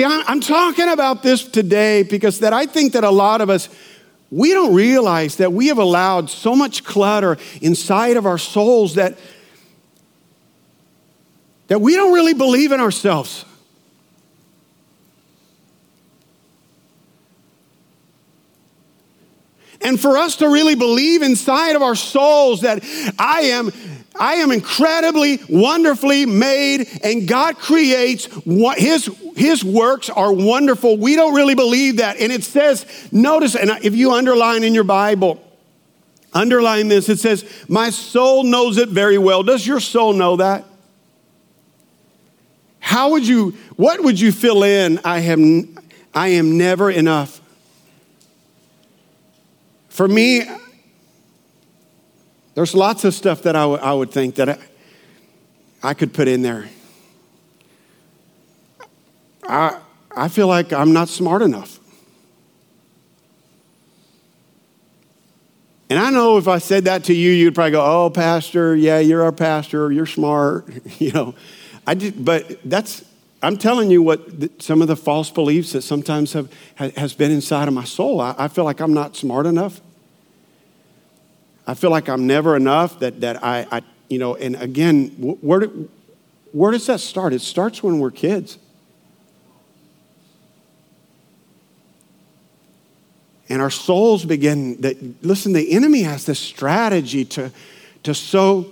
See, 0.00 0.06
I'm 0.06 0.40
talking 0.40 0.88
about 0.88 1.22
this 1.22 1.44
today 1.44 2.04
because 2.04 2.38
that 2.38 2.54
I 2.54 2.64
think 2.64 2.94
that 2.94 3.04
a 3.04 3.10
lot 3.10 3.42
of 3.42 3.50
us, 3.50 3.68
we 4.30 4.54
don't 4.54 4.72
realize 4.72 5.36
that 5.36 5.52
we 5.52 5.66
have 5.66 5.76
allowed 5.76 6.30
so 6.30 6.56
much 6.56 6.84
clutter 6.84 7.36
inside 7.60 8.16
of 8.16 8.24
our 8.24 8.38
souls 8.38 8.94
that, 8.94 9.18
that 11.66 11.82
we 11.82 11.96
don't 11.96 12.14
really 12.14 12.32
believe 12.32 12.72
in 12.72 12.80
ourselves. 12.80 13.44
And 19.82 20.00
for 20.00 20.16
us 20.16 20.36
to 20.36 20.48
really 20.48 20.76
believe 20.76 21.20
inside 21.20 21.76
of 21.76 21.82
our 21.82 21.94
souls 21.94 22.62
that 22.62 22.82
I 23.18 23.40
am 23.40 23.70
I 24.18 24.34
am 24.34 24.50
incredibly, 24.50 25.38
wonderfully 25.48 26.26
made, 26.26 26.88
and 27.02 27.28
God 27.28 27.56
creates 27.58 28.26
what 28.44 28.78
his, 28.78 29.10
his 29.36 29.64
works 29.64 30.10
are 30.10 30.32
wonderful. 30.32 30.96
We 30.96 31.16
don't 31.16 31.34
really 31.34 31.54
believe 31.54 31.98
that. 31.98 32.18
And 32.18 32.32
it 32.32 32.44
says, 32.44 32.86
notice, 33.12 33.54
and 33.54 33.70
if 33.82 33.94
you 33.94 34.12
underline 34.12 34.64
in 34.64 34.74
your 34.74 34.84
Bible, 34.84 35.42
underline 36.32 36.88
this, 36.88 37.08
it 37.08 37.18
says, 37.18 37.44
My 37.68 37.90
soul 37.90 38.44
knows 38.44 38.78
it 38.78 38.88
very 38.88 39.18
well. 39.18 39.42
Does 39.42 39.66
your 39.66 39.80
soul 39.80 40.12
know 40.12 40.36
that? 40.36 40.64
How 42.80 43.10
would 43.10 43.26
you, 43.26 43.52
what 43.76 44.02
would 44.02 44.18
you 44.18 44.32
fill 44.32 44.64
in? 44.64 44.98
I 45.04 45.20
am, 45.20 45.78
I 46.12 46.28
am 46.28 46.58
never 46.58 46.90
enough. 46.90 47.40
For 49.88 50.08
me, 50.08 50.42
there's 52.60 52.74
lots 52.74 53.04
of 53.04 53.14
stuff 53.14 53.44
that 53.44 53.56
I, 53.56 53.62
w- 53.62 53.80
I 53.80 53.94
would 53.94 54.10
think 54.10 54.34
that 54.34 54.50
I, 54.50 54.58
I 55.82 55.94
could 55.94 56.12
put 56.12 56.28
in 56.28 56.42
there. 56.42 56.68
I, 59.48 59.80
I 60.14 60.28
feel 60.28 60.46
like 60.46 60.70
I'm 60.70 60.92
not 60.92 61.08
smart 61.08 61.40
enough. 61.40 61.80
And 65.88 65.98
I 65.98 66.10
know 66.10 66.36
if 66.36 66.48
I 66.48 66.58
said 66.58 66.84
that 66.84 67.04
to 67.04 67.14
you, 67.14 67.30
you'd 67.30 67.54
probably 67.54 67.70
go, 67.70 67.82
"Oh, 67.82 68.10
pastor, 68.10 68.76
yeah, 68.76 68.98
you're 68.98 69.22
our 69.22 69.32
pastor. 69.32 69.90
You're 69.90 70.04
smart." 70.04 70.68
you 71.00 71.12
know, 71.12 71.34
I 71.86 71.94
did, 71.94 72.22
but 72.22 72.60
that's. 72.62 73.06
I'm 73.42 73.56
telling 73.56 73.90
you 73.90 74.02
what 74.02 74.60
some 74.60 74.82
of 74.82 74.88
the 74.88 74.96
false 74.96 75.30
beliefs 75.30 75.72
that 75.72 75.80
sometimes 75.80 76.34
have 76.34 76.52
has 76.74 77.14
been 77.14 77.30
inside 77.30 77.68
of 77.68 77.74
my 77.74 77.84
soul. 77.84 78.20
I, 78.20 78.34
I 78.36 78.48
feel 78.48 78.64
like 78.64 78.80
I'm 78.80 78.92
not 78.92 79.16
smart 79.16 79.46
enough. 79.46 79.80
I 81.66 81.74
feel 81.74 81.90
like 81.90 82.08
I'm 82.08 82.26
never 82.26 82.56
enough, 82.56 82.98
that, 83.00 83.20
that 83.20 83.44
I, 83.44 83.66
I 83.70 83.82
you 84.08 84.18
know, 84.18 84.34
and 84.34 84.56
again, 84.56 85.08
where, 85.40 85.68
where 86.52 86.72
does 86.72 86.86
that 86.86 87.00
start? 87.00 87.32
It 87.32 87.40
starts 87.40 87.82
when 87.82 87.98
we're 87.98 88.10
kids. 88.10 88.58
And 93.48 93.60
our 93.60 93.70
souls 93.70 94.24
begin, 94.24 94.80
that, 94.82 95.24
listen, 95.24 95.52
the 95.52 95.72
enemy 95.72 96.02
has 96.02 96.24
this 96.24 96.38
strategy 96.38 97.24
to, 97.26 97.50
to 98.04 98.14
so 98.14 98.70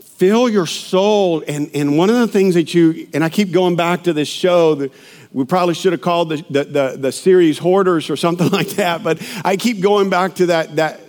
fill 0.00 0.48
your 0.48 0.66
soul. 0.66 1.42
And, 1.48 1.70
and 1.74 1.98
one 1.98 2.08
of 2.08 2.16
the 2.16 2.28
things 2.28 2.54
that 2.54 2.72
you, 2.72 3.08
and 3.12 3.24
I 3.24 3.30
keep 3.30 3.50
going 3.50 3.74
back 3.74 4.04
to 4.04 4.12
this 4.12 4.28
show, 4.28 4.76
the, 4.76 4.90
we 5.32 5.44
probably 5.44 5.74
should 5.74 5.92
have 5.92 6.00
called 6.00 6.30
the, 6.30 6.44
the, 6.50 6.64
the, 6.64 6.96
the 6.98 7.12
series 7.12 7.58
Hoarders 7.58 8.10
or 8.10 8.16
something 8.16 8.48
like 8.50 8.70
that, 8.70 9.02
but 9.02 9.22
I 9.44 9.56
keep 9.56 9.80
going 9.80 10.10
back 10.10 10.36
to 10.36 10.46
that, 10.46 10.76
that, 10.76 11.00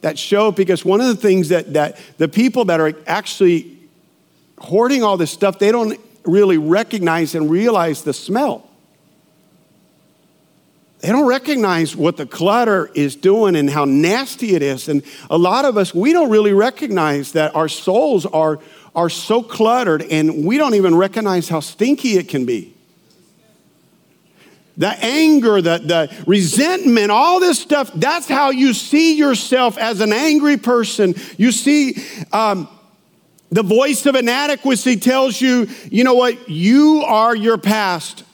that 0.00 0.18
show 0.18 0.50
because 0.50 0.84
one 0.84 1.00
of 1.00 1.06
the 1.06 1.16
things 1.16 1.50
that, 1.50 1.72
that 1.74 1.98
the 2.18 2.28
people 2.28 2.66
that 2.66 2.80
are 2.80 2.92
actually 3.06 3.78
hoarding 4.58 5.02
all 5.02 5.16
this 5.16 5.30
stuff, 5.30 5.58
they 5.58 5.72
don't 5.72 5.98
really 6.24 6.58
recognize 6.58 7.34
and 7.34 7.50
realize 7.50 8.02
the 8.02 8.12
smell. 8.12 8.66
They 11.00 11.08
don't 11.08 11.26
recognize 11.26 11.96
what 11.96 12.18
the 12.18 12.26
clutter 12.26 12.90
is 12.94 13.16
doing 13.16 13.56
and 13.56 13.70
how 13.70 13.86
nasty 13.86 14.54
it 14.54 14.60
is. 14.60 14.86
And 14.86 15.02
a 15.30 15.38
lot 15.38 15.64
of 15.64 15.78
us, 15.78 15.94
we 15.94 16.12
don't 16.12 16.28
really 16.28 16.52
recognize 16.52 17.32
that 17.32 17.54
our 17.56 17.68
souls 17.68 18.26
are, 18.26 18.58
are 18.94 19.08
so 19.08 19.42
cluttered 19.42 20.02
and 20.02 20.44
we 20.44 20.58
don't 20.58 20.74
even 20.74 20.94
recognize 20.94 21.48
how 21.48 21.60
stinky 21.60 22.18
it 22.18 22.28
can 22.28 22.44
be 22.44 22.74
the 24.80 24.88
anger, 25.04 25.60
the, 25.60 25.76
the 25.76 26.24
resentment, 26.26 27.10
all 27.10 27.38
this 27.38 27.58
stuff, 27.58 27.90
that's 27.94 28.26
how 28.26 28.48
you 28.48 28.72
see 28.72 29.14
yourself 29.14 29.76
as 29.76 30.00
an 30.00 30.10
angry 30.10 30.56
person. 30.56 31.14
You 31.36 31.52
see, 31.52 32.02
um, 32.32 32.66
the 33.50 33.62
voice 33.62 34.06
of 34.06 34.14
inadequacy 34.14 34.96
tells 34.96 35.38
you, 35.38 35.68
you 35.90 36.02
know 36.02 36.14
what, 36.14 36.48
you 36.48 37.04
are 37.06 37.36
your 37.36 37.58
past. 37.58 38.24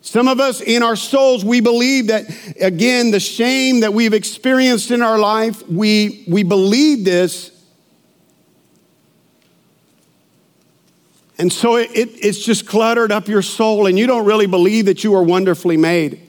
Some 0.00 0.28
of 0.28 0.38
us 0.38 0.60
in 0.60 0.84
our 0.84 0.94
souls, 0.94 1.44
we 1.44 1.60
believe 1.60 2.06
that, 2.06 2.26
again, 2.60 3.10
the 3.10 3.18
shame 3.18 3.80
that 3.80 3.92
we've 3.92 4.14
experienced 4.14 4.92
in 4.92 5.02
our 5.02 5.18
life, 5.18 5.68
we, 5.68 6.24
we 6.28 6.44
believe 6.44 7.04
this 7.04 7.50
And 11.40 11.50
so 11.50 11.76
it, 11.76 11.90
it, 11.94 12.10
it's 12.22 12.44
just 12.44 12.66
cluttered 12.66 13.10
up 13.10 13.26
your 13.26 13.40
soul, 13.40 13.86
and 13.86 13.98
you 13.98 14.06
don't 14.06 14.26
really 14.26 14.46
believe 14.46 14.84
that 14.84 15.02
you 15.02 15.14
are 15.14 15.22
wonderfully 15.22 15.78
made. 15.78 16.20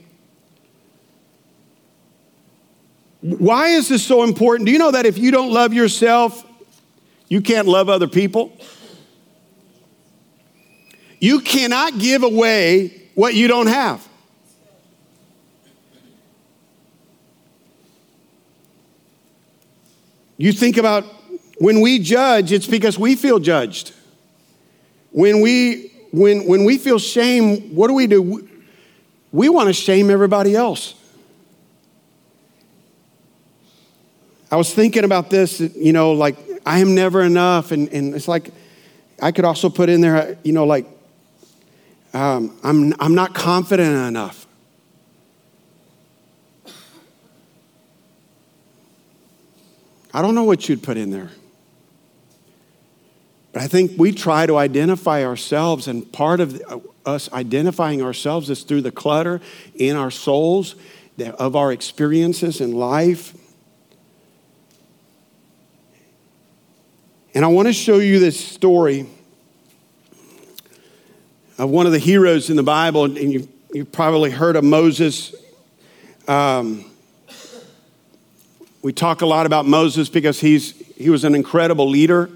Why 3.20 3.68
is 3.72 3.90
this 3.90 4.06
so 4.06 4.24
important? 4.24 4.68
Do 4.68 4.72
you 4.72 4.80
know 4.80 4.92
that 4.92 5.06
if 5.06 5.18
you 5.18 5.32
don't 5.32 5.52
love 5.52 5.74
yourself, 5.74 6.48
you 7.28 7.42
can't 7.42 7.68
love 7.68 7.90
other 7.90 8.08
people? 8.08 8.58
You 11.20 11.42
cannot 11.42 12.00
give 12.00 12.24
away 12.24 13.10
what 13.14 13.34
you 13.34 13.50
don't 13.50 13.68
have. 13.68 14.08
You 20.38 20.54
think 20.54 20.78
about 20.78 21.04
when 21.58 21.82
we 21.82 22.00
judge, 22.00 22.54
it's 22.54 22.66
because 22.66 22.98
we 22.98 23.18
feel 23.18 23.40
judged. 23.40 23.92
When 25.12 25.42
we 25.42 25.92
when 26.12 26.48
when 26.48 26.66
we 26.66 26.78
feel 26.78 27.00
shame, 27.00 27.76
what 27.76 27.88
do 27.88 27.94
we 27.94 28.08
do? 28.08 28.48
We 29.32 29.50
want 29.50 29.68
to 29.68 29.74
shame 29.74 30.10
everybody 30.10 30.56
else. 30.56 30.96
I 34.52 34.58
was 34.58 34.74
thinking 34.74 35.06
about 35.06 35.30
this, 35.30 35.62
you 35.62 35.94
know, 35.94 36.12
like 36.12 36.36
I 36.66 36.80
am 36.80 36.94
never 36.94 37.22
enough. 37.22 37.72
And, 37.72 37.88
and 37.90 38.14
it's 38.14 38.28
like, 38.28 38.52
I 39.22 39.32
could 39.32 39.46
also 39.46 39.70
put 39.70 39.88
in 39.88 40.02
there, 40.02 40.38
you 40.44 40.52
know, 40.52 40.66
like, 40.66 40.86
um, 42.14 42.58
I'm, 42.62 42.94
I'm 43.00 43.16
not 43.16 43.34
confident 43.34 44.08
enough. 44.10 44.46
I 50.14 50.22
don't 50.22 50.36
know 50.36 50.44
what 50.44 50.68
you'd 50.68 50.84
put 50.84 50.98
in 50.98 51.10
there. 51.12 51.30
But 53.54 53.64
I 53.64 53.68
think 53.68 53.92
we 53.98 54.12
try 54.12 54.46
to 54.46 54.58
identify 54.58 55.26
ourselves, 55.26 55.88
and 55.88 56.10
part 56.12 56.40
of 56.40 56.62
us 57.06 57.32
identifying 57.34 58.02
ourselves 58.02 58.50
is 58.50 58.64
through 58.64 58.82
the 58.82 58.92
clutter 58.92 59.42
in 59.76 59.96
our 59.96 60.12
souls 60.12 60.76
of 61.38 61.56
our 61.56 61.72
experiences 61.72 62.62
in 62.62 62.72
life. 62.72 63.36
And 67.34 67.46
I 67.46 67.48
want 67.50 67.68
to 67.68 67.74
show 67.74 68.00
you 68.00 68.20
this 68.20 68.40
story 68.40 69.06
of 71.58 71.70
one 71.70 71.86
of 71.86 71.92
the 71.92 72.00
heroes 72.00 72.50
in 72.50 72.56
the 72.56 72.64
Bible, 72.64 73.06
and 73.06 73.18
you, 73.18 73.48
you've 73.74 73.92
probably 73.92 74.32
heard 74.32 74.56
of 74.56 74.64
Moses. 74.64 75.36
Um, 76.28 76.86
we 78.82 78.94
talk 78.94 79.22
a 79.22 79.26
lot 79.26 79.46
about 79.46 79.66
Moses 79.66 80.10
because 80.10 80.40
he's, 80.40 80.72
he 80.96 81.10
was 81.10 81.24
an 81.24 81.36
incredible 81.36 81.88
leader. 81.88 82.30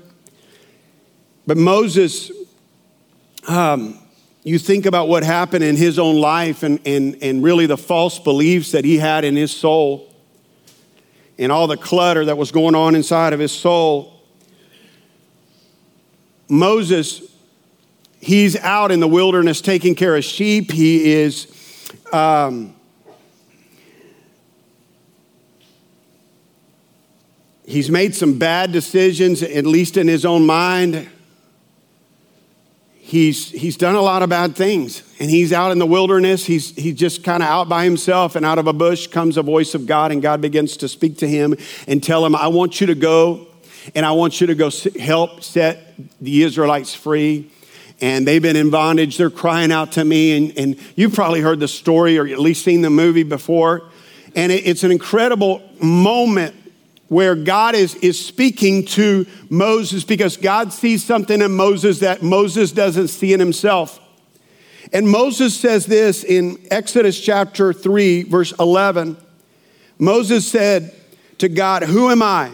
But 1.48 1.58
Moses, 1.58 2.32
um, 3.48 4.00
you 4.44 4.58
think 4.58 4.86
about 4.86 5.08
what 5.08 5.24
happened 5.24 5.64
in 5.64 5.76
his 5.76 6.00
own 6.00 6.18
life 6.18 6.64
and, 6.64 6.80
and, 6.86 7.18
and 7.22 7.44
really 7.44 7.66
the 7.66 7.78
false 7.78 8.18
beliefs 8.20 8.72
that 8.72 8.84
he 8.84 8.98
had 8.98 9.24
in 9.24 9.36
his 9.36 9.52
soul 9.52 10.12
and 11.38 11.52
all 11.52 11.68
the 11.68 11.78
clutter 11.78 12.26
that 12.26 12.38
was 12.38 12.52
going 12.52 12.76
on 12.76 12.96
inside 12.96 13.34
of 13.34 13.40
his 13.40 13.52
soul. 13.52 14.22
Moses, 16.48 17.22
he's 18.22 18.56
out 18.58 18.92
in 18.92 19.00
the 19.00 19.08
wilderness 19.08 19.62
taking 19.62 19.96
care 19.96 20.16
of 20.16 20.24
sheep. 20.24 20.72
He 20.72 21.14
is. 21.14 21.52
Um, 22.14 22.76
he's 27.66 27.90
made 27.90 28.16
some 28.16 28.38
bad 28.38 28.72
decisions, 28.72 29.44
at 29.44 29.66
least 29.66 29.98
in 29.98 30.08
his 30.08 30.24
own 30.26 30.46
mind 30.46 31.10
he's, 33.06 33.52
he's 33.52 33.78
done 33.78 33.94
a 33.94 34.02
lot 34.02 34.24
of 34.24 34.30
bad 34.30 34.56
things 34.56 35.04
and 35.20 35.30
he's 35.30 35.54
out 35.54 35.72
in 35.72 35.78
the 35.78 35.86
wilderness. 35.86 36.44
He's, 36.44 36.76
he's 36.76 36.96
just 36.96 37.24
kind 37.24 37.44
of 37.44 37.48
out 37.48 37.70
by 37.70 37.84
himself 37.84 38.36
and 38.36 38.44
out 38.44 38.58
of 38.58 38.66
a 38.66 38.74
bush 38.74 39.06
comes 39.08 39.38
a 39.38 39.44
voice 39.44 39.76
of 39.76 39.86
god 39.86 40.12
and 40.12 40.24
god 40.24 40.42
begins 40.42 40.78
to 40.78 40.88
speak 40.88 41.20
to 41.20 41.28
him 41.28 41.56
and 41.88 42.04
tell 42.04 42.26
him 42.26 42.36
i 42.36 42.48
want 42.48 42.82
you 42.82 42.88
to 42.88 42.96
go 42.96 43.48
and 43.94 44.06
i 44.06 44.12
want 44.12 44.42
you 44.42 44.48
to 44.48 44.56
go 44.56 44.72
help 45.00 45.44
set 45.44 45.94
the 46.20 46.44
israelites 46.44 46.94
free. 46.94 47.52
And 48.02 48.28
they've 48.28 48.42
been 48.42 48.58
in 48.58 48.72
bondage. 48.72 49.18
They're 49.18 49.30
crying 49.30 49.72
out 49.72 49.94
to 49.94 50.04
me 50.04 50.36
and, 50.36 50.58
and 50.58 50.80
you've 50.96 51.14
probably 51.14 51.40
heard 51.40 51.62
the 51.62 51.68
story 51.68 52.18
or 52.18 52.28
at 52.28 52.40
least 52.40 52.66
seen 52.66 52.82
the 52.82 52.90
movie 52.90 53.24
before. 53.24 53.84
And 54.36 54.52
it, 54.52 54.68
it's 54.68 54.84
an 54.84 54.92
incredible 54.92 55.62
moment 55.82 56.56
where 57.08 57.36
God 57.36 57.76
is, 57.76 57.96
is 57.96 58.24
speaking 58.24 58.86
to 58.86 59.26
Moses 59.50 60.04
because 60.04 60.38
God 60.38 60.74
sees 60.74 61.04
something 61.04 61.42
in 61.42 61.52
Moses 61.52 62.00
that 62.00 62.24
Moses 62.24 62.72
doesn't 62.72 63.10
see 63.10 63.34
in 63.34 63.40
himself. 63.40 64.00
And 64.92 65.10
Moses 65.10 65.56
says 65.56 65.86
this 65.86 66.24
in 66.24 66.58
Exodus 66.72 67.20
chapter 67.20 67.74
3, 67.74 68.24
verse 68.24 68.54
11. 68.60 69.18
Moses 69.98 70.48
said 70.48 70.94
to 71.40 71.50
God, 71.50 71.84
Who 71.84 72.10
am 72.10 72.22
I 72.22 72.52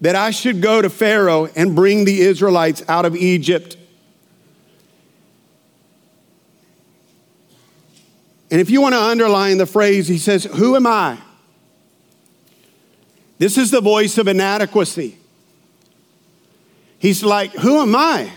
that 0.00 0.16
I 0.16 0.30
should 0.30 0.60
go 0.60 0.82
to 0.82 0.90
Pharaoh 0.90 1.46
and 1.56 1.74
bring 1.74 2.04
the 2.04 2.20
Israelites 2.20 2.82
out 2.88 3.04
of 3.04 3.16
Egypt? 3.16 3.76
And 8.50 8.60
if 8.60 8.70
you 8.70 8.80
want 8.80 8.94
to 8.94 9.00
underline 9.00 9.58
the 9.58 9.66
phrase, 9.66 10.06
he 10.06 10.18
says, 10.18 10.44
Who 10.44 10.76
am 10.76 10.86
I? 10.86 11.18
This 13.38 13.58
is 13.58 13.70
the 13.70 13.80
voice 13.80 14.18
of 14.18 14.28
inadequacy. 14.28 15.18
He's 16.98 17.22
like, 17.22 17.52
Who 17.52 17.80
am 17.80 17.94
I? 17.94 18.30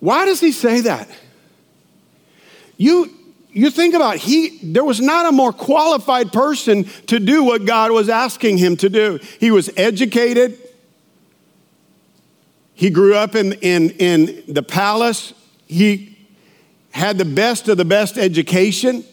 Why 0.00 0.24
does 0.24 0.40
he 0.40 0.52
say 0.52 0.82
that? 0.82 1.08
You, 2.76 3.12
you 3.50 3.70
think 3.70 3.94
about 3.94 4.16
it, 4.16 4.20
he 4.20 4.58
there 4.62 4.84
was 4.84 5.00
not 5.00 5.26
a 5.26 5.32
more 5.32 5.52
qualified 5.52 6.32
person 6.32 6.84
to 7.06 7.18
do 7.18 7.42
what 7.42 7.64
God 7.64 7.90
was 7.90 8.08
asking 8.08 8.58
him 8.58 8.76
to 8.78 8.88
do. 8.88 9.18
He 9.40 9.50
was 9.50 9.70
educated. 9.76 10.56
He 12.74 12.90
grew 12.90 13.16
up 13.16 13.34
in, 13.34 13.54
in, 13.54 13.90
in 13.90 14.44
the 14.46 14.62
palace. 14.62 15.34
He 15.66 16.16
had 16.92 17.18
the 17.18 17.24
best 17.24 17.68
of 17.68 17.76
the 17.76 17.84
best 17.84 18.16
education. 18.16 19.04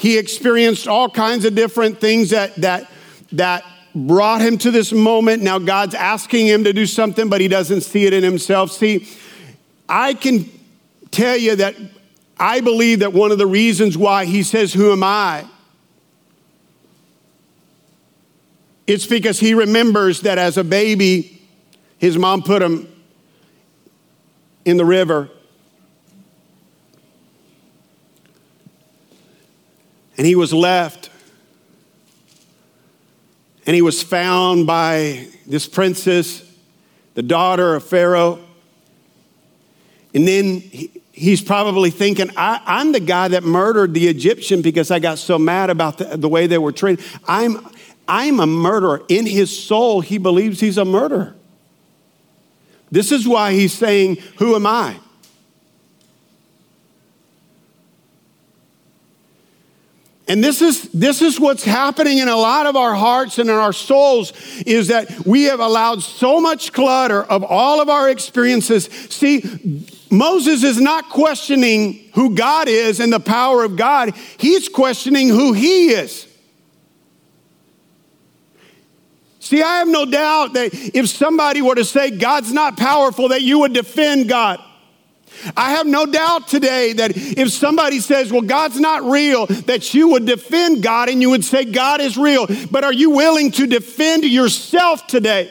He 0.00 0.16
experienced 0.16 0.88
all 0.88 1.10
kinds 1.10 1.44
of 1.44 1.54
different 1.54 2.00
things 2.00 2.30
that, 2.30 2.56
that, 2.56 2.90
that 3.32 3.62
brought 3.94 4.40
him 4.40 4.56
to 4.56 4.70
this 4.70 4.92
moment. 4.92 5.42
Now 5.42 5.58
God's 5.58 5.94
asking 5.94 6.46
him 6.46 6.64
to 6.64 6.72
do 6.72 6.86
something, 6.86 7.28
but 7.28 7.42
he 7.42 7.48
doesn't 7.48 7.82
see 7.82 8.06
it 8.06 8.14
in 8.14 8.24
himself. 8.24 8.72
See, 8.72 9.06
I 9.86 10.14
can 10.14 10.48
tell 11.10 11.36
you 11.36 11.54
that 11.56 11.76
I 12.38 12.62
believe 12.62 13.00
that 13.00 13.12
one 13.12 13.30
of 13.30 13.36
the 13.36 13.46
reasons 13.46 13.98
why 13.98 14.24
he 14.24 14.42
says, 14.42 14.72
Who 14.72 14.90
am 14.90 15.02
I? 15.02 15.44
It's 18.86 19.04
because 19.06 19.38
he 19.38 19.52
remembers 19.52 20.22
that 20.22 20.38
as 20.38 20.56
a 20.56 20.64
baby, 20.64 21.42
his 21.98 22.16
mom 22.16 22.42
put 22.42 22.62
him 22.62 22.88
in 24.64 24.78
the 24.78 24.86
river 24.86 25.30
And 30.20 30.26
he 30.26 30.34
was 30.34 30.52
left. 30.52 31.08
And 33.64 33.74
he 33.74 33.80
was 33.80 34.02
found 34.02 34.66
by 34.66 35.28
this 35.46 35.66
princess, 35.66 36.44
the 37.14 37.22
daughter 37.22 37.74
of 37.74 37.84
Pharaoh. 37.84 38.38
And 40.12 40.28
then 40.28 40.60
he, 40.60 40.90
he's 41.12 41.40
probably 41.40 41.88
thinking, 41.88 42.30
I, 42.36 42.60
am 42.66 42.92
the 42.92 43.00
guy 43.00 43.28
that 43.28 43.44
murdered 43.44 43.94
the 43.94 44.08
Egyptian 44.08 44.60
because 44.60 44.90
I 44.90 44.98
got 44.98 45.16
so 45.16 45.38
mad 45.38 45.70
about 45.70 45.96
the, 45.96 46.18
the 46.18 46.28
way 46.28 46.46
they 46.46 46.58
were 46.58 46.72
treated. 46.72 47.02
I'm, 47.26 47.66
I'm 48.06 48.40
a 48.40 48.46
murderer. 48.46 49.02
In 49.08 49.24
his 49.24 49.58
soul, 49.58 50.02
he 50.02 50.18
believes 50.18 50.60
he's 50.60 50.76
a 50.76 50.84
murderer. 50.84 51.34
This 52.90 53.10
is 53.10 53.26
why 53.26 53.54
he's 53.54 53.72
saying, 53.72 54.18
Who 54.36 54.54
am 54.54 54.66
I? 54.66 54.96
And 60.30 60.44
this 60.44 60.62
is, 60.62 60.84
this 60.92 61.22
is 61.22 61.40
what's 61.40 61.64
happening 61.64 62.18
in 62.18 62.28
a 62.28 62.36
lot 62.36 62.66
of 62.66 62.76
our 62.76 62.94
hearts 62.94 63.40
and 63.40 63.50
in 63.50 63.56
our 63.56 63.72
souls 63.72 64.32
is 64.64 64.86
that 64.86 65.26
we 65.26 65.42
have 65.46 65.58
allowed 65.58 66.04
so 66.04 66.40
much 66.40 66.72
clutter 66.72 67.24
of 67.24 67.42
all 67.42 67.80
of 67.80 67.88
our 67.88 68.08
experiences. 68.08 68.84
See, 68.84 69.42
Moses 70.08 70.62
is 70.62 70.80
not 70.80 71.08
questioning 71.08 72.12
who 72.14 72.36
God 72.36 72.68
is 72.68 73.00
and 73.00 73.12
the 73.12 73.18
power 73.18 73.64
of 73.64 73.74
God. 73.74 74.14
He's 74.38 74.68
questioning 74.68 75.30
who 75.30 75.52
he 75.52 75.88
is. 75.88 76.28
See, 79.40 79.64
I 79.64 79.78
have 79.78 79.88
no 79.88 80.06
doubt 80.06 80.52
that 80.52 80.70
if 80.94 81.08
somebody 81.08 81.60
were 81.60 81.74
to 81.74 81.84
say 81.84 82.12
God's 82.12 82.52
not 82.52 82.76
powerful, 82.76 83.30
that 83.30 83.42
you 83.42 83.58
would 83.58 83.72
defend 83.72 84.28
God. 84.28 84.60
I 85.56 85.72
have 85.72 85.86
no 85.86 86.06
doubt 86.06 86.48
today 86.48 86.92
that 86.94 87.12
if 87.16 87.50
somebody 87.50 88.00
says, 88.00 88.32
well, 88.32 88.42
God's 88.42 88.78
not 88.78 89.04
real, 89.04 89.46
that 89.46 89.94
you 89.94 90.08
would 90.08 90.26
defend 90.26 90.82
God 90.82 91.08
and 91.08 91.22
you 91.22 91.30
would 91.30 91.44
say, 91.44 91.64
God 91.64 92.00
is 92.00 92.18
real. 92.18 92.46
But 92.70 92.84
are 92.84 92.92
you 92.92 93.10
willing 93.10 93.50
to 93.52 93.66
defend 93.66 94.24
yourself 94.24 95.06
today? 95.06 95.50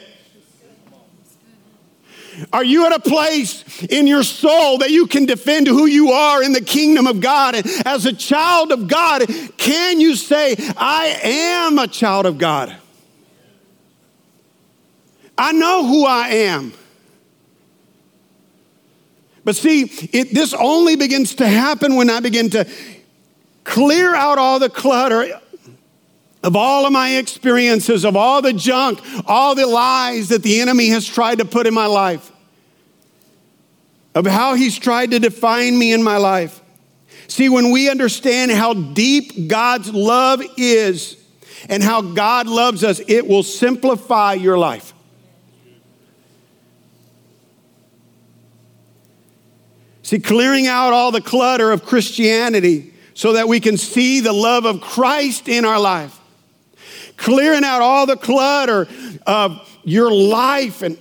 Are 2.52 2.64
you 2.64 2.86
at 2.86 2.92
a 2.92 3.00
place 3.00 3.84
in 3.84 4.06
your 4.06 4.22
soul 4.22 4.78
that 4.78 4.90
you 4.90 5.06
can 5.06 5.26
defend 5.26 5.66
who 5.66 5.86
you 5.86 6.10
are 6.10 6.42
in 6.42 6.52
the 6.52 6.60
kingdom 6.60 7.06
of 7.06 7.20
God? 7.20 7.54
And 7.54 7.66
as 7.84 8.06
a 8.06 8.12
child 8.12 8.72
of 8.72 8.88
God, 8.88 9.26
can 9.56 10.00
you 10.00 10.16
say, 10.16 10.56
I 10.76 11.18
am 11.22 11.78
a 11.78 11.86
child 11.86 12.26
of 12.26 12.38
God? 12.38 12.74
I 15.36 15.52
know 15.52 15.86
who 15.86 16.06
I 16.06 16.28
am. 16.28 16.72
But 19.44 19.56
see, 19.56 19.84
it, 20.12 20.34
this 20.34 20.52
only 20.54 20.96
begins 20.96 21.36
to 21.36 21.46
happen 21.46 21.96
when 21.96 22.10
I 22.10 22.20
begin 22.20 22.50
to 22.50 22.66
clear 23.64 24.14
out 24.14 24.38
all 24.38 24.58
the 24.58 24.68
clutter 24.68 25.40
of 26.42 26.56
all 26.56 26.86
of 26.86 26.92
my 26.92 27.16
experiences, 27.16 28.04
of 28.04 28.16
all 28.16 28.42
the 28.42 28.52
junk, 28.52 29.00
all 29.26 29.54
the 29.54 29.66
lies 29.66 30.28
that 30.28 30.42
the 30.42 30.60
enemy 30.60 30.88
has 30.88 31.06
tried 31.06 31.38
to 31.38 31.44
put 31.44 31.66
in 31.66 31.74
my 31.74 31.86
life, 31.86 32.32
of 34.14 34.26
how 34.26 34.54
he's 34.54 34.78
tried 34.78 35.10
to 35.10 35.18
define 35.18 35.78
me 35.78 35.92
in 35.92 36.02
my 36.02 36.16
life. 36.16 36.60
See, 37.28 37.48
when 37.48 37.70
we 37.70 37.88
understand 37.88 38.50
how 38.50 38.74
deep 38.74 39.48
God's 39.48 39.92
love 39.92 40.42
is 40.56 41.16
and 41.68 41.82
how 41.82 42.02
God 42.02 42.48
loves 42.48 42.82
us, 42.82 43.00
it 43.06 43.28
will 43.28 43.42
simplify 43.42 44.34
your 44.34 44.58
life. 44.58 44.92
See, 50.10 50.18
clearing 50.18 50.66
out 50.66 50.92
all 50.92 51.12
the 51.12 51.20
clutter 51.20 51.70
of 51.70 51.84
Christianity 51.84 52.92
so 53.14 53.34
that 53.34 53.46
we 53.46 53.60
can 53.60 53.76
see 53.76 54.18
the 54.18 54.32
love 54.32 54.64
of 54.64 54.80
Christ 54.80 55.48
in 55.48 55.64
our 55.64 55.78
life. 55.78 56.18
Clearing 57.16 57.62
out 57.62 57.80
all 57.80 58.06
the 58.06 58.16
clutter 58.16 58.88
of 59.24 59.80
your 59.84 60.10
life 60.10 60.82
and 60.82 60.98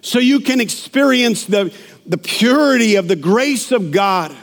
so 0.00 0.18
you 0.18 0.40
can 0.40 0.60
experience 0.60 1.44
the, 1.44 1.72
the 2.06 2.18
purity 2.18 2.96
of 2.96 3.06
the 3.06 3.14
grace 3.14 3.70
of 3.70 3.92
God. 3.92 4.36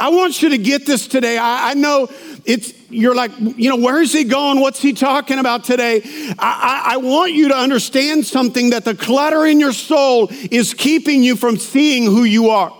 I 0.00 0.08
want 0.08 0.40
you 0.40 0.48
to 0.48 0.58
get 0.58 0.86
this 0.86 1.06
today. 1.06 1.36
I, 1.36 1.72
I, 1.72 1.74
know 1.74 2.08
it's, 2.46 2.72
you're 2.88 3.14
like, 3.14 3.32
you 3.38 3.68
know, 3.68 3.76
where's 3.76 4.14
he 4.14 4.24
going? 4.24 4.58
What's 4.58 4.80
he 4.80 4.94
talking 4.94 5.38
about 5.38 5.64
today? 5.64 6.00
I, 6.38 6.86
I, 6.88 6.94
I 6.94 6.96
want 6.96 7.34
you 7.34 7.48
to 7.48 7.56
understand 7.56 8.24
something 8.24 8.70
that 8.70 8.86
the 8.86 8.94
clutter 8.94 9.44
in 9.44 9.60
your 9.60 9.74
soul 9.74 10.28
is 10.50 10.72
keeping 10.72 11.22
you 11.22 11.36
from 11.36 11.58
seeing 11.58 12.04
who 12.04 12.24
you 12.24 12.48
are. 12.48 12.74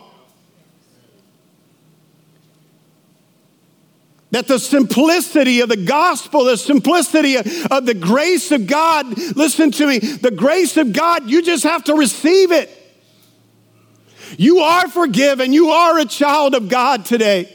That 4.30 4.48
the 4.48 4.59
simplicity 4.59 5.61
of 5.61 5.68
the 5.68 5.76
gospel, 5.76 6.44
the 6.44 6.56
simplicity 6.56 7.37
of 7.37 7.85
the 7.85 7.94
grace 8.00 8.50
of 8.50 8.66
God, 8.66 9.06
listen 9.37 9.72
to 9.72 9.87
me, 9.87 9.98
the 9.98 10.30
grace 10.30 10.78
of 10.78 10.94
God, 10.94 11.28
you 11.28 11.42
just 11.42 11.64
have 11.64 11.85
to 11.85 11.94
receive 11.94 12.50
it. 12.50 12.79
You 14.40 14.61
are 14.61 14.88
forgiven. 14.88 15.53
You 15.53 15.68
are 15.68 15.98
a 15.98 16.07
child 16.07 16.55
of 16.55 16.70
God 16.70 17.05
today. 17.05 17.55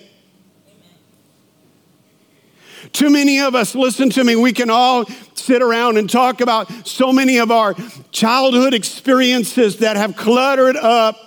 Too 2.91 3.09
many 3.09 3.39
of 3.39 3.55
us, 3.55 3.73
listen 3.73 4.11
to 4.11 4.23
me, 4.23 4.35
we 4.35 4.53
can 4.53 4.69
all 4.69 5.05
sit 5.33 5.63
around 5.63 5.97
and 5.97 6.07
talk 6.07 6.41
about 6.41 6.85
so 6.85 7.11
many 7.11 7.39
of 7.39 7.49
our 7.49 7.73
childhood 8.11 8.75
experiences 8.75 9.77
that 9.77 9.97
have 9.97 10.15
cluttered 10.15 10.75
up 10.75 11.17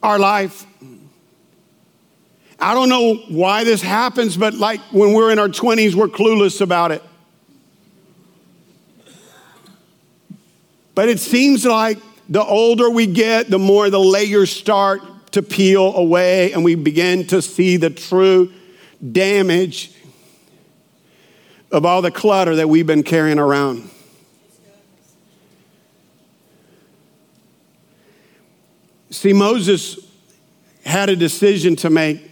our 0.00 0.20
life. 0.20 0.64
I 2.60 2.74
don't 2.74 2.88
know 2.88 3.16
why 3.26 3.64
this 3.64 3.82
happens, 3.82 4.36
but 4.36 4.54
like 4.54 4.78
when 4.92 5.14
we're 5.14 5.32
in 5.32 5.40
our 5.40 5.48
20s, 5.48 5.96
we're 5.96 6.06
clueless 6.06 6.60
about 6.60 6.92
it. 6.92 7.02
But 10.94 11.08
it 11.08 11.18
seems 11.18 11.66
like 11.66 11.98
the 12.28 12.44
older 12.44 12.90
we 12.90 13.06
get, 13.06 13.48
the 13.48 13.58
more 13.58 13.90
the 13.90 14.00
layers 14.00 14.50
start 14.50 15.32
to 15.32 15.42
peel 15.42 15.94
away, 15.94 16.52
and 16.52 16.64
we 16.64 16.74
begin 16.74 17.26
to 17.28 17.40
see 17.42 17.76
the 17.76 17.90
true 17.90 18.52
damage 19.12 19.92
of 21.70 21.84
all 21.84 22.02
the 22.02 22.10
clutter 22.10 22.56
that 22.56 22.68
we've 22.68 22.86
been 22.86 23.02
carrying 23.02 23.38
around. 23.38 23.90
See, 29.10 29.32
Moses 29.32 29.98
had 30.84 31.08
a 31.08 31.16
decision 31.16 31.76
to 31.76 31.90
make 31.90 32.24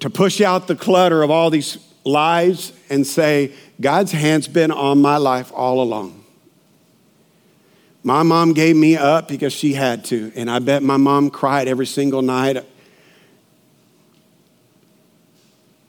to 0.00 0.10
push 0.10 0.40
out 0.40 0.66
the 0.66 0.74
clutter 0.74 1.22
of 1.22 1.30
all 1.30 1.50
these 1.50 1.78
lies 2.04 2.72
and 2.88 3.06
say, 3.06 3.52
God's 3.80 4.12
hand's 4.12 4.48
been 4.48 4.70
on 4.70 5.00
my 5.00 5.18
life 5.18 5.52
all 5.54 5.82
along. 5.82 6.19
My 8.02 8.22
mom 8.22 8.54
gave 8.54 8.76
me 8.76 8.96
up 8.96 9.28
because 9.28 9.52
she 9.52 9.74
had 9.74 10.04
to, 10.06 10.32
and 10.34 10.50
I 10.50 10.58
bet 10.58 10.82
my 10.82 10.96
mom 10.96 11.30
cried 11.30 11.68
every 11.68 11.86
single 11.86 12.22
night. 12.22 12.64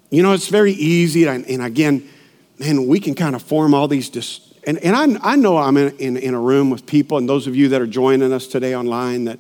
You 0.10 0.22
know, 0.22 0.34
it's 0.34 0.50
very 0.50 0.74
easy, 0.74 1.26
and, 1.26 1.46
again, 1.64 2.10
man, 2.60 2.86
we 2.86 3.00
can 3.00 3.16
kind 3.16 3.34
of 3.34 3.42
form 3.42 3.74
all 3.74 3.88
these. 3.88 4.10
Dis- 4.10 4.42
and, 4.68 4.78
and 4.80 4.94
I, 4.94 5.32
I 5.34 5.36
know 5.38 5.58
I'm 5.58 5.78
in, 5.78 5.98
in, 6.00 6.18
in 6.18 6.34
a 6.34 6.40
room 6.40 6.70
with 6.70 6.86
people, 6.86 7.18
and 7.18 7.30
those 7.30 7.48
of 7.48 7.56
you 7.56 7.70
that 7.70 7.82
are 7.82 7.88
joining 7.88 8.34
us 8.34 8.46
today 8.46 8.76
online, 8.76 9.24
that, 9.26 9.40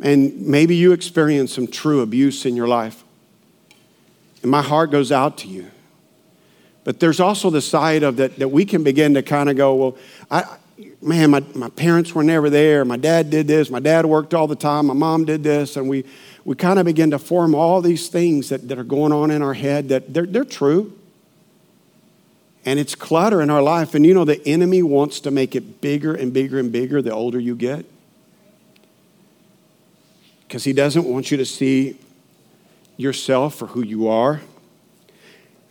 and 0.00 0.40
maybe 0.46 0.74
you 0.74 0.92
experience 0.92 1.52
some 1.52 1.66
true 1.66 2.00
abuse 2.00 2.46
in 2.46 2.56
your 2.56 2.66
life. 2.66 3.04
And 4.40 4.50
my 4.50 4.62
heart 4.62 4.90
goes 4.90 5.12
out 5.12 5.36
to 5.38 5.48
you. 5.48 5.70
But 6.82 7.00
there's 7.00 7.20
also 7.20 7.50
the 7.50 7.60
side 7.60 8.02
of 8.02 8.16
that 8.16 8.36
that 8.38 8.48
we 8.48 8.64
can 8.64 8.84
begin 8.84 9.14
to 9.14 9.22
kind 9.22 9.50
of 9.50 9.56
go, 9.56 9.74
well, 9.74 9.98
I, 10.30 10.56
man, 11.00 11.30
my, 11.30 11.40
my 11.54 11.68
parents 11.70 12.14
were 12.14 12.24
never 12.24 12.50
there. 12.50 12.84
My 12.84 12.96
dad 12.96 13.30
did 13.30 13.46
this. 13.46 13.70
My 13.70 13.80
dad 13.80 14.06
worked 14.06 14.34
all 14.34 14.46
the 14.46 14.56
time. 14.56 14.86
My 14.86 14.94
mom 14.94 15.24
did 15.24 15.42
this. 15.42 15.76
And 15.76 15.88
we, 15.88 16.04
we 16.44 16.54
kind 16.54 16.78
of 16.78 16.84
begin 16.84 17.10
to 17.10 17.18
form 17.18 17.54
all 17.54 17.80
these 17.80 18.08
things 18.08 18.50
that, 18.50 18.68
that 18.68 18.78
are 18.78 18.84
going 18.84 19.12
on 19.12 19.30
in 19.30 19.42
our 19.42 19.54
head 19.54 19.88
that 19.88 20.12
they're, 20.12 20.26
they're 20.26 20.44
true. 20.44 20.96
And 22.64 22.78
it's 22.78 22.94
clutter 22.94 23.40
in 23.40 23.48
our 23.48 23.62
life. 23.62 23.94
And 23.94 24.04
you 24.04 24.12
know, 24.12 24.24
the 24.24 24.46
enemy 24.46 24.82
wants 24.82 25.20
to 25.20 25.30
make 25.30 25.54
it 25.54 25.80
bigger 25.80 26.14
and 26.14 26.32
bigger 26.32 26.58
and 26.58 26.72
bigger 26.72 27.00
the 27.00 27.12
older 27.12 27.38
you 27.38 27.54
get. 27.54 27.86
Because 30.46 30.64
he 30.64 30.72
doesn't 30.72 31.04
want 31.04 31.30
you 31.30 31.36
to 31.36 31.46
see 31.46 31.98
yourself 32.96 33.54
for 33.54 33.66
who 33.66 33.82
you 33.82 34.08
are. 34.08 34.40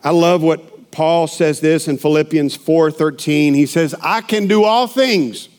I 0.04 0.12
love 0.12 0.42
what 0.42 0.75
Paul 0.96 1.28
says 1.28 1.60
this 1.60 1.90
in 1.90 1.98
Philippians 1.98 2.56
4:13. 2.56 3.54
He 3.54 3.66
says, 3.66 3.94
"I 4.02 4.22
can 4.22 4.48
do 4.48 4.64
all 4.64 4.88
things." 4.88 5.50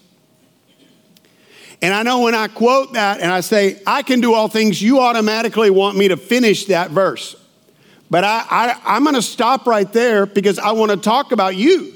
And 1.82 1.92
I 1.92 2.02
know 2.02 2.20
when 2.20 2.34
I 2.34 2.48
quote 2.48 2.94
that 2.94 3.20
and 3.20 3.30
I 3.30 3.40
say, 3.40 3.78
I 3.86 4.02
can 4.02 4.22
do 4.22 4.32
all 4.32 4.48
things, 4.48 4.80
you 4.80 4.98
automatically 4.98 5.68
want 5.68 5.98
me 5.98 6.08
to 6.08 6.16
finish 6.16 6.64
that 6.66 6.90
verse. 6.90 7.36
But 8.10 8.24
I, 8.24 8.78
I, 8.86 8.96
am 8.96 9.02
going 9.02 9.14
to 9.14 9.20
stop 9.20 9.66
right 9.66 9.92
there 9.92 10.24
because 10.24 10.58
I 10.58 10.72
want 10.72 10.90
to 10.92 10.96
talk 10.96 11.32
about 11.32 11.54
you. 11.54 11.92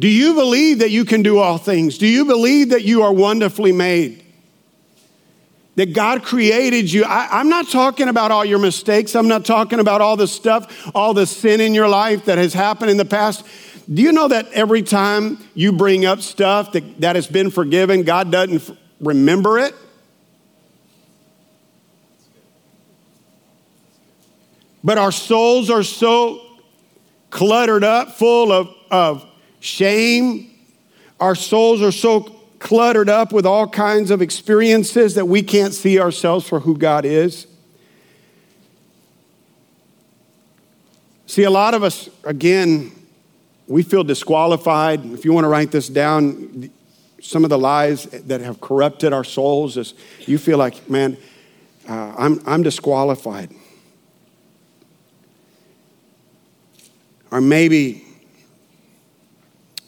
Do 0.00 0.08
you 0.08 0.34
believe 0.34 0.78
that 0.78 0.90
you 0.90 1.04
can 1.04 1.22
do 1.22 1.38
all 1.38 1.58
things? 1.58 1.98
Do 1.98 2.06
you 2.06 2.24
believe 2.24 2.70
that 2.70 2.84
you 2.84 3.02
are 3.02 3.12
wonderfully 3.12 3.72
made? 3.72 4.22
That 5.76 5.92
God 5.92 6.22
created 6.22 6.90
you. 6.90 7.04
I, 7.04 7.40
am 7.40 7.48
not 7.48 7.68
talking 7.68 8.08
about 8.08 8.32
all 8.32 8.44
your 8.44 8.58
mistakes. 8.58 9.14
I'm 9.14 9.28
not 9.28 9.44
talking 9.44 9.78
about 9.78 10.00
all 10.00 10.16
the 10.16 10.26
stuff, 10.26 10.90
all 10.94 11.14
the 11.14 11.26
sin 11.26 11.60
in 11.60 11.74
your 11.74 11.88
life 11.88 12.24
that 12.24 12.38
has 12.38 12.54
happened 12.54 12.90
in 12.90 12.96
the 12.96 13.04
past. 13.04 13.44
Do 13.92 14.02
you 14.02 14.10
know 14.10 14.26
that 14.28 14.50
every 14.52 14.82
time 14.82 15.38
you 15.54 15.72
bring 15.72 16.04
up 16.04 16.20
stuff 16.20 16.72
that, 16.72 17.00
that 17.02 17.14
has 17.14 17.26
been 17.26 17.50
forgiven, 17.50 18.02
God 18.02 18.32
doesn't 18.32 18.68
f- 18.68 18.76
remember 19.00 19.58
it? 19.58 19.74
But 24.82 24.98
our 24.98 25.12
souls 25.12 25.68
are 25.68 25.82
so 25.82 26.40
cluttered 27.30 27.84
up, 27.84 28.12
full 28.12 28.50
of, 28.50 28.74
of 28.90 29.26
shame. 29.60 30.50
Our 31.20 31.34
souls 31.34 31.82
are 31.82 31.92
so 31.92 32.35
cluttered 32.66 33.08
up 33.08 33.32
with 33.32 33.46
all 33.46 33.68
kinds 33.68 34.10
of 34.10 34.20
experiences 34.20 35.14
that 35.14 35.26
we 35.26 35.40
can't 35.40 35.72
see 35.72 36.00
ourselves 36.00 36.48
for 36.48 36.58
who 36.58 36.76
God 36.76 37.04
is. 37.04 37.46
See, 41.26 41.44
a 41.44 41.50
lot 41.50 41.74
of 41.74 41.84
us, 41.84 42.10
again, 42.24 42.90
we 43.68 43.84
feel 43.84 44.02
disqualified. 44.02 45.06
If 45.12 45.24
you 45.24 45.32
want 45.32 45.44
to 45.44 45.48
write 45.48 45.70
this 45.70 45.88
down, 45.88 46.72
some 47.20 47.44
of 47.44 47.50
the 47.50 47.58
lies 47.58 48.02
that 48.06 48.40
have 48.40 48.60
corrupted 48.60 49.12
our 49.12 49.22
souls 49.22 49.76
is 49.76 49.94
you 50.26 50.36
feel 50.36 50.58
like, 50.58 50.90
man, 50.90 51.16
uh, 51.88 52.14
I'm, 52.18 52.42
I'm 52.46 52.64
disqualified. 52.64 53.54
Or 57.30 57.40
maybe 57.40 58.04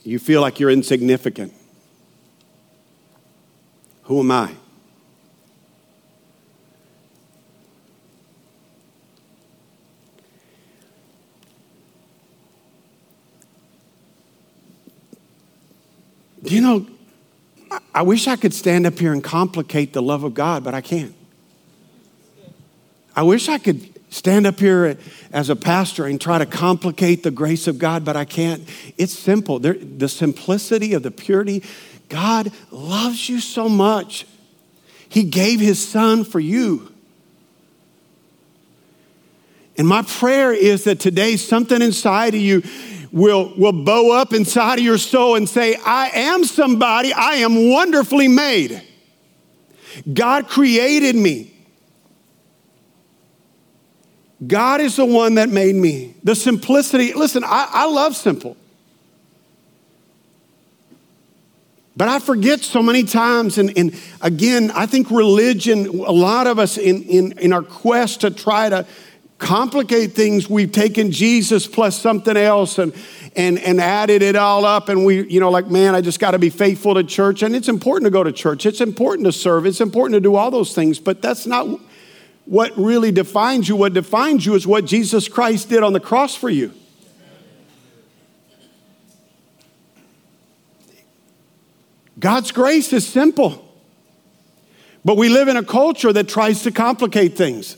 you 0.05 0.21
feel 0.21 0.41
like 0.41 0.61
you're 0.61 0.71
insignificant. 0.71 1.55
Who 4.09 4.21
am 4.21 4.31
I? 4.31 4.55
You 16.43 16.63
know, 16.63 16.87
I 17.95 18.01
wish 18.01 18.27
I 18.27 18.37
could 18.37 18.55
stand 18.55 18.87
up 18.87 18.99
here 18.99 19.13
and 19.13 19.23
complicate 19.23 19.93
the 19.93 20.01
love 20.01 20.25
of 20.25 20.33
God, 20.33 20.65
but 20.65 20.73
I 20.73 20.81
can't. 20.81 21.15
I 23.15 23.25
wish 23.25 23.51
I 23.51 23.59
could 23.59 23.93
stand 24.09 24.47
up 24.47 24.59
here 24.59 24.97
as 25.33 25.51
a 25.51 25.57
pastor 25.57 26.07
and 26.07 26.19
try 26.19 26.39
to 26.39 26.47
complicate 26.47 27.25
the 27.25 27.31
grace 27.31 27.67
of 27.67 27.79
God, 27.79 28.07
but 28.07 28.17
I 28.17 28.25
can't. 28.25 28.67
It's 28.97 29.13
simple. 29.13 29.59
The 29.59 30.09
simplicity 30.09 30.95
of 30.95 31.03
the 31.03 31.11
purity. 31.11 31.63
God 32.09 32.53
loves 32.71 33.29
you 33.29 33.41
so 33.41 33.69
much. 33.69 34.27
He 35.09 35.25
gave 35.25 35.61
his 35.61 35.87
son 35.87 36.25
for 36.25 36.41
you. 36.41 36.93
And 39.77 39.87
my 39.87 40.03
prayer 40.03 40.53
is 40.53 40.85
that 40.85 40.99
today 40.99 41.37
something 41.37 41.81
inside 41.81 42.35
of 42.35 42.41
you 42.41 42.63
will, 43.13 43.55
will 43.57 43.73
bow 43.73 44.13
up 44.13 44.33
inside 44.33 44.79
of 44.79 44.85
your 44.85 44.99
soul 44.99 45.37
and 45.37 45.49
say, 45.49 45.77
I 45.85 46.11
am 46.11 46.45
somebody, 46.45 47.13
I 47.13 47.37
am 47.37 47.71
wonderfully 47.71 48.29
made. 48.29 48.83
God 50.13 50.49
created 50.49 51.17
me. 51.17 51.55
God 54.47 54.81
is 54.81 54.97
the 54.97 55.05
one 55.05 55.35
that 55.35 55.49
made 55.49 55.75
me. 55.75 56.15
The 56.23 56.35
simplicity, 56.35 57.13
listen, 57.13 57.43
I, 57.45 57.69
I 57.71 57.91
love 57.91 58.15
simple. 58.15 58.57
But 61.99 62.09
I 62.09 62.21
forget 62.21 62.61
so 62.61 62.81
many 62.81 63.03
times, 63.03 63.59
and, 63.59 63.77
and 63.77 64.01
again, 64.21 64.71
I 64.71 64.87
think 64.87 65.11
religion, 65.11 65.89
a 65.89 66.13
lot 66.13 66.47
of 66.47 66.61
us 66.61 66.79
in, 66.79 67.03
in, 67.03 67.37
in 67.41 67.53
our 67.53 67.65
quest 67.65 68.21
to 68.21 68.31
try 68.31 68.69
to 68.69 68.87
complicate 69.39 70.13
things, 70.13 70.49
we've 70.49 70.71
taken 70.71 71.11
Jesus 71.11 71.67
plus 71.67 72.01
something 72.01 72.37
else 72.37 72.79
and, 72.79 72.95
and, 73.35 73.59
and 73.59 73.81
added 73.81 74.23
it 74.23 74.37
all 74.37 74.65
up. 74.65 74.89
And 74.89 75.05
we, 75.05 75.29
you 75.29 75.41
know, 75.41 75.51
like, 75.51 75.67
man, 75.67 75.97
I 75.97 76.01
just 76.01 76.21
got 76.21 76.31
to 76.31 76.39
be 76.39 76.51
faithful 76.51 76.95
to 76.95 77.03
church. 77.03 77.43
And 77.43 77.57
it's 77.57 77.69
important 77.69 78.07
to 78.07 78.13
go 78.13 78.23
to 78.23 78.31
church, 78.31 78.65
it's 78.65 78.81
important 78.81 79.27
to 79.27 79.33
serve, 79.33 79.67
it's 79.67 79.81
important 79.81 80.15
to 80.15 80.21
do 80.21 80.37
all 80.37 80.53
those 80.53 80.77
things, 80.77 81.01
but 81.01 81.21
that's 81.21 81.49
not 81.49 81.81
what 82.45 82.79
really 82.79 83.11
defines 83.11 83.69
you. 83.69 83.75
What 83.75 83.93
defines 83.93 84.47
you 84.47 84.55
is 84.55 84.69
what 84.69 84.85
Jesus 84.85 85.27
Christ 85.27 85.69
did 85.69 85.83
on 85.83 85.95
the 85.95 86.01
cross 86.01 86.37
for 86.37 86.49
you. 86.49 86.73
God's 92.19 92.51
grace 92.53 92.93
is 92.93 93.07
simple. 93.07 93.65
But 95.05 95.17
we 95.17 95.29
live 95.29 95.49
in 95.49 95.57
a 95.57 95.63
culture 95.63 96.13
that 96.13 96.29
tries 96.29 96.63
to 96.63 96.71
complicate 96.71 97.37
things. 97.37 97.77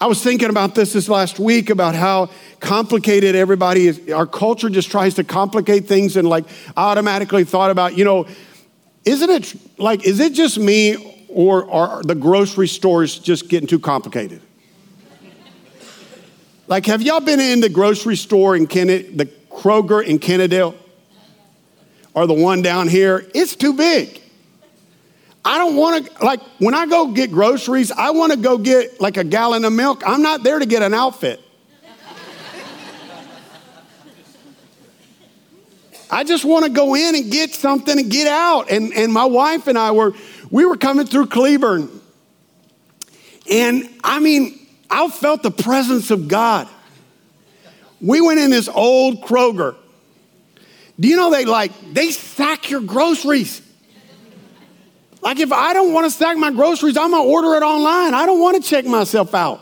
I 0.00 0.06
was 0.06 0.22
thinking 0.22 0.50
about 0.50 0.74
this 0.74 0.92
this 0.92 1.08
last 1.08 1.38
week 1.38 1.70
about 1.70 1.94
how 1.94 2.30
complicated 2.60 3.34
everybody 3.34 3.86
is. 3.86 4.10
Our 4.10 4.26
culture 4.26 4.68
just 4.68 4.90
tries 4.90 5.14
to 5.14 5.24
complicate 5.24 5.86
things 5.86 6.16
and 6.16 6.28
like 6.28 6.44
automatically 6.76 7.44
thought 7.44 7.70
about, 7.70 7.96
you 7.96 8.04
know, 8.04 8.26
isn't 9.04 9.30
it 9.30 9.54
like, 9.78 10.04
is 10.04 10.20
it 10.20 10.34
just 10.34 10.58
me 10.58 11.24
or 11.28 11.70
are 11.70 12.02
the 12.02 12.14
grocery 12.14 12.68
stores 12.68 13.18
just 13.18 13.48
getting 13.48 13.66
too 13.66 13.78
complicated? 13.78 14.42
like, 16.66 16.86
have 16.86 17.02
y'all 17.02 17.20
been 17.20 17.40
in 17.40 17.60
the 17.60 17.68
grocery 17.68 18.16
store 18.16 18.56
in 18.56 18.64
the 18.64 19.30
Kroger 19.50 20.04
in 20.04 20.18
Kennedale? 20.18 20.74
Or 22.14 22.26
the 22.26 22.34
one 22.34 22.62
down 22.62 22.88
here? 22.88 23.28
It's 23.34 23.56
too 23.56 23.72
big. 23.72 24.20
I 25.44 25.58
don't 25.58 25.76
want 25.76 26.06
to, 26.06 26.24
like, 26.24 26.40
when 26.58 26.72
I 26.72 26.86
go 26.86 27.08
get 27.08 27.30
groceries, 27.30 27.92
I 27.92 28.10
want 28.10 28.32
to 28.32 28.38
go 28.38 28.56
get 28.56 29.00
like 29.00 29.18
a 29.18 29.24
gallon 29.24 29.64
of 29.64 29.72
milk. 29.72 30.02
I'm 30.06 30.22
not 30.22 30.42
there 30.42 30.58
to 30.58 30.64
get 30.64 30.82
an 30.82 30.94
outfit. 30.94 31.40
I 36.10 36.22
just 36.22 36.44
want 36.44 36.64
to 36.64 36.70
go 36.70 36.94
in 36.94 37.16
and 37.16 37.30
get 37.30 37.52
something 37.52 37.98
and 37.98 38.10
get 38.10 38.28
out. 38.28 38.70
And, 38.70 38.92
and 38.94 39.12
my 39.12 39.24
wife 39.24 39.66
and 39.66 39.76
I 39.76 39.90
were, 39.90 40.14
we 40.48 40.64
were 40.64 40.76
coming 40.76 41.06
through 41.06 41.26
Cleburne. 41.26 41.90
And 43.50 43.90
I 44.04 44.20
mean, 44.20 44.64
I 44.88 45.08
felt 45.08 45.42
the 45.42 45.50
presence 45.50 46.10
of 46.12 46.28
God. 46.28 46.68
We 48.00 48.20
went 48.20 48.38
in 48.38 48.50
this 48.50 48.68
old 48.68 49.22
Kroger. 49.22 49.76
Do 50.98 51.08
you 51.08 51.16
know 51.16 51.30
they 51.30 51.44
like, 51.44 51.72
they 51.92 52.10
sack 52.10 52.70
your 52.70 52.80
groceries? 52.80 53.60
Like, 55.20 55.40
if 55.40 55.52
I 55.52 55.72
don't 55.72 55.92
want 55.92 56.04
to 56.04 56.10
stack 56.10 56.36
my 56.36 56.50
groceries, 56.50 56.96
I'm 56.96 57.10
going 57.10 57.24
to 57.24 57.28
order 57.28 57.54
it 57.54 57.62
online. 57.62 58.14
I 58.14 58.26
don't 58.26 58.40
want 58.40 58.62
to 58.62 58.68
check 58.68 58.84
myself 58.84 59.34
out. 59.34 59.60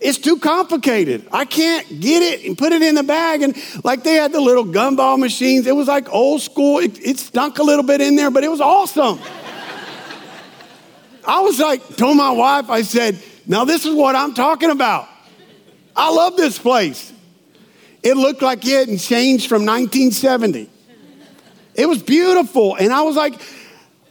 It's 0.00 0.18
too 0.18 0.38
complicated. 0.38 1.28
I 1.30 1.44
can't 1.44 2.00
get 2.00 2.22
it 2.22 2.44
and 2.44 2.58
put 2.58 2.72
it 2.72 2.82
in 2.82 2.96
the 2.96 3.04
bag. 3.04 3.42
And 3.42 3.56
like 3.84 4.02
they 4.02 4.14
had 4.14 4.32
the 4.32 4.40
little 4.40 4.64
gumball 4.64 5.16
machines. 5.16 5.66
It 5.68 5.76
was 5.76 5.86
like 5.86 6.12
old 6.12 6.42
school. 6.42 6.78
It, 6.78 6.98
it 7.06 7.18
stunk 7.20 7.58
a 7.58 7.62
little 7.62 7.84
bit 7.84 8.00
in 8.00 8.16
there, 8.16 8.30
but 8.30 8.42
it 8.42 8.50
was 8.50 8.60
awesome. 8.60 9.20
I 11.24 11.40
was 11.40 11.60
like, 11.60 11.96
told 11.96 12.16
my 12.16 12.32
wife, 12.32 12.68
I 12.68 12.82
said, 12.82 13.22
now 13.46 13.64
this 13.64 13.86
is 13.86 13.94
what 13.94 14.16
I'm 14.16 14.34
talking 14.34 14.70
about. 14.70 15.06
I 15.94 16.12
love 16.12 16.36
this 16.36 16.58
place. 16.58 17.11
It 18.02 18.16
looked 18.16 18.42
like 18.42 18.66
it 18.66 18.88
had 18.88 18.98
changed 18.98 19.48
from 19.48 19.64
1970. 19.64 20.68
It 21.74 21.86
was 21.86 22.02
beautiful. 22.02 22.76
And 22.76 22.92
I 22.92 23.02
was 23.02 23.16
like, 23.16 23.40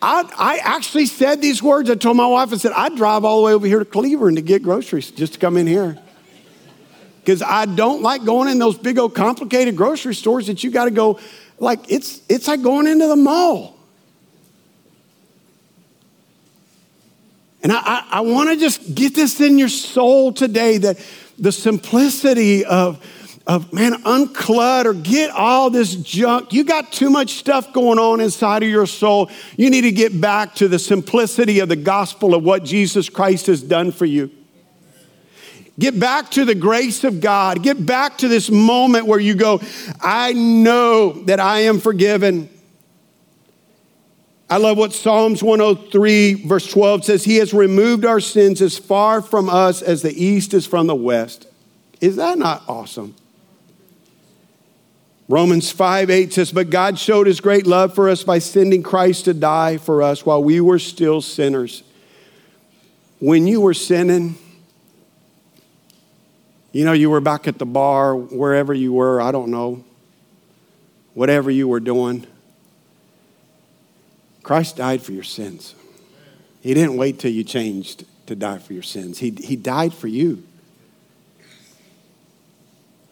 I, 0.01 0.23
I 0.37 0.57
actually 0.63 1.05
said 1.05 1.41
these 1.41 1.61
words. 1.61 1.89
I 1.89 1.95
told 1.95 2.17
my 2.17 2.25
wife, 2.25 2.51
I 2.53 2.57
said, 2.57 2.71
I'd 2.71 2.95
drive 2.95 3.23
all 3.23 3.41
the 3.41 3.45
way 3.45 3.53
over 3.53 3.67
here 3.67 3.79
to 3.79 3.85
Cleburne 3.85 4.35
to 4.35 4.41
get 4.41 4.63
groceries 4.63 5.11
just 5.11 5.33
to 5.33 5.39
come 5.39 5.57
in 5.57 5.67
here. 5.67 5.99
Because 7.19 7.43
I 7.43 7.65
don't 7.65 8.01
like 8.01 8.25
going 8.25 8.47
in 8.47 8.57
those 8.57 8.77
big 8.77 8.97
old 8.97 9.13
complicated 9.13 9.77
grocery 9.77 10.15
stores 10.15 10.47
that 10.47 10.63
you 10.63 10.71
got 10.71 10.85
to 10.85 10.91
go, 10.91 11.19
like, 11.59 11.91
it's, 11.91 12.21
it's 12.27 12.47
like 12.47 12.63
going 12.63 12.87
into 12.87 13.05
the 13.05 13.15
mall. 13.15 13.77
And 17.61 17.71
I, 17.71 17.79
I, 17.79 18.07
I 18.11 18.21
want 18.21 18.49
to 18.49 18.57
just 18.57 18.95
get 18.95 19.13
this 19.13 19.39
in 19.39 19.59
your 19.59 19.69
soul 19.69 20.33
today 20.33 20.79
that 20.79 20.97
the 21.37 21.51
simplicity 21.51 22.65
of, 22.65 23.05
of 23.47 23.73
man, 23.73 23.93
unclutter, 24.03 25.01
get 25.01 25.31
all 25.31 25.69
this 25.69 25.95
junk. 25.95 26.53
You 26.53 26.63
got 26.63 26.91
too 26.91 27.09
much 27.09 27.35
stuff 27.35 27.73
going 27.73 27.97
on 27.97 28.21
inside 28.21 28.63
of 28.63 28.69
your 28.69 28.85
soul. 28.85 29.29
You 29.57 29.69
need 29.69 29.81
to 29.81 29.91
get 29.91 30.19
back 30.19 30.55
to 30.55 30.67
the 30.67 30.79
simplicity 30.79 31.59
of 31.59 31.69
the 31.69 31.75
gospel 31.75 32.35
of 32.35 32.43
what 32.43 32.63
Jesus 32.63 33.09
Christ 33.09 33.47
has 33.47 33.63
done 33.63 33.91
for 33.91 34.05
you. 34.05 34.29
Get 35.79 35.99
back 35.99 36.29
to 36.31 36.45
the 36.45 36.53
grace 36.53 37.03
of 37.03 37.21
God. 37.21 37.63
Get 37.63 37.83
back 37.83 38.19
to 38.19 38.27
this 38.27 38.51
moment 38.51 39.07
where 39.07 39.19
you 39.19 39.33
go, 39.33 39.61
I 39.99 40.33
know 40.33 41.13
that 41.23 41.39
I 41.39 41.61
am 41.61 41.79
forgiven. 41.79 42.49
I 44.47 44.57
love 44.57 44.77
what 44.77 44.93
Psalms 44.93 45.41
103, 45.41 46.45
verse 46.45 46.69
12 46.69 47.05
says 47.05 47.23
He 47.23 47.37
has 47.37 47.53
removed 47.53 48.05
our 48.05 48.19
sins 48.19 48.61
as 48.61 48.77
far 48.77 49.21
from 49.21 49.49
us 49.49 49.81
as 49.81 50.01
the 50.01 50.13
east 50.13 50.53
is 50.53 50.67
from 50.67 50.87
the 50.87 50.95
west. 50.95 51.47
Is 52.01 52.17
that 52.17 52.37
not 52.37 52.63
awesome? 52.67 53.15
Romans 55.27 55.71
5 55.71 56.09
8 56.09 56.33
says, 56.33 56.51
But 56.51 56.69
God 56.69 56.99
showed 56.99 57.27
his 57.27 57.39
great 57.39 57.65
love 57.65 57.95
for 57.95 58.09
us 58.09 58.23
by 58.23 58.39
sending 58.39 58.83
Christ 58.83 59.25
to 59.25 59.33
die 59.33 59.77
for 59.77 60.01
us 60.01 60.25
while 60.25 60.43
we 60.43 60.59
were 60.59 60.79
still 60.79 61.21
sinners. 61.21 61.83
When 63.19 63.47
you 63.47 63.61
were 63.61 63.73
sinning, 63.73 64.35
you 66.71 66.85
know, 66.85 66.93
you 66.93 67.09
were 67.09 67.21
back 67.21 67.47
at 67.47 67.59
the 67.59 67.65
bar, 67.65 68.15
wherever 68.15 68.73
you 68.73 68.93
were, 68.93 69.21
I 69.21 69.31
don't 69.31 69.51
know, 69.51 69.83
whatever 71.13 71.51
you 71.51 71.67
were 71.67 71.79
doing. 71.79 72.25
Christ 74.43 74.77
died 74.77 75.01
for 75.01 75.11
your 75.11 75.23
sins. 75.23 75.75
He 76.61 76.73
didn't 76.73 76.97
wait 76.97 77.19
till 77.19 77.31
you 77.31 77.43
changed 77.43 78.05
to 78.27 78.35
die 78.35 78.59
for 78.59 78.73
your 78.73 78.83
sins, 78.83 79.19
He, 79.19 79.31
he 79.31 79.55
died 79.55 79.93
for 79.93 80.07
you. 80.07 80.43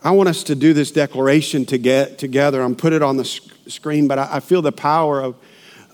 I 0.02 0.12
want 0.12 0.30
us 0.30 0.44
to 0.44 0.56
do 0.56 0.74
this 0.74 0.92
declaration 0.92 1.66
to 1.66 1.78
get 1.78 2.18
together. 2.18 2.62
I'm 2.62 2.76
put 2.76 2.94
it 2.94 3.02
on 3.02 3.18
the 3.18 3.26
screen, 3.26 4.08
but 4.08 4.18
I, 4.18 4.36
I 4.36 4.40
feel 4.40 4.62
the 4.62 4.72
power 4.72 5.22
of, 5.22 5.36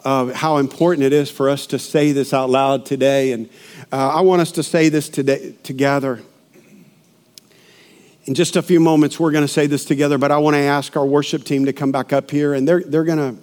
of 0.03 0.31
how 0.31 0.57
important 0.57 1.05
it 1.05 1.13
is 1.13 1.31
for 1.31 1.49
us 1.49 1.65
to 1.67 1.79
say 1.79 2.11
this 2.11 2.31
out 2.31 2.51
loud 2.51 2.85
today. 2.85 3.31
And 3.31 3.49
uh, 3.91 4.09
I 4.09 4.21
want 4.21 4.41
us 4.41 4.51
to 4.53 4.63
say 4.63 4.89
this 4.89 5.09
today 5.09 5.55
together. 5.63 6.21
In 8.25 8.35
just 8.35 8.55
a 8.55 8.61
few 8.61 8.79
moments, 8.79 9.19
we're 9.19 9.31
going 9.31 9.43
to 9.43 9.51
say 9.51 9.65
this 9.65 9.85
together, 9.85 10.19
but 10.19 10.31
I 10.31 10.37
want 10.37 10.55
to 10.55 10.61
ask 10.61 10.95
our 10.95 11.05
worship 11.05 11.43
team 11.43 11.65
to 11.65 11.73
come 11.73 11.91
back 11.91 12.13
up 12.13 12.29
here, 12.29 12.53
and 12.53 12.67
they're, 12.67 12.81
they're 12.81 13.03
going 13.03 13.17
to 13.17 13.41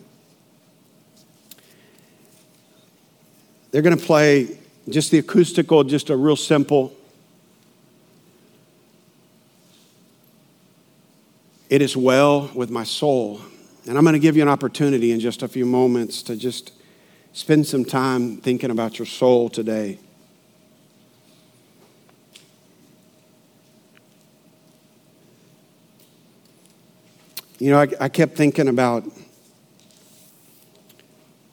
they're 3.73 3.83
going 3.83 3.97
to 3.97 4.05
play 4.05 4.59
just 4.91 5.11
the 5.11 5.19
acoustical, 5.19 5.83
just 5.83 6.11
a 6.11 6.17
real 6.17 6.37
simple 6.37 6.95
It 11.73 11.81
is 11.81 11.97
well 11.97 12.51
with 12.53 12.69
my 12.69 12.85
soul. 12.85 13.41
And 13.89 13.97
I'm 13.97 14.05
going 14.05 14.13
to 14.13 14.19
give 14.19 14.37
you 14.37 14.43
an 14.43 14.49
opportunity 14.51 15.11
in 15.11 15.21
just 15.21 15.43
a 15.43 15.49
few 15.49 15.65
moments 15.65 16.23
to 16.25 16.37
just 16.37 16.71
spend 17.33 17.67
some 17.67 17.83
time 17.83 18.37
thinking 18.37 18.71
about 18.71 18.99
your 18.99 19.07
soul 19.07 19.49
today. 19.49 19.99
You 27.59 27.71
know, 27.71 27.81
I, 27.81 27.89
I, 27.99 28.09
kept 28.11 28.37
thinking 28.37 28.69
about, 28.69 29.05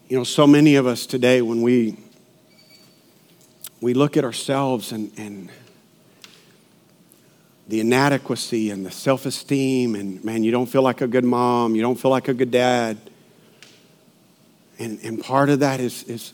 you 0.10 0.18
know, 0.18 0.26
so 0.26 0.46
many 0.46 0.76
of 0.76 0.86
us 0.86 1.06
today 1.06 1.42
when 1.42 1.62
we 1.62 1.96
we 3.80 3.94
look 3.94 4.18
at 4.18 4.26
ourselves 4.26 4.92
and, 4.92 5.18
and 5.18 5.50
the 7.70 7.82
inadequacy 7.82 8.72
and 8.72 8.84
the 8.84 8.90
self 8.90 9.28
esteem, 9.28 9.94
and 9.94 10.24
man, 10.26 10.44
you 10.44 10.52
don't 10.52 10.66
feel 10.66 10.82
like 10.82 11.02
a 11.02 11.08
good 11.08 11.24
mom, 11.24 11.76
you 11.76 11.84
don't 11.84 12.00
feel 12.00 12.10
like 12.10 12.28
a 12.28 12.34
good 12.34 12.50
dad. 12.50 12.98
And, 14.80 15.00
and 15.04 15.22
part 15.22 15.50
of 15.50 15.60
that 15.60 15.80
is, 15.80 16.04
is 16.04 16.34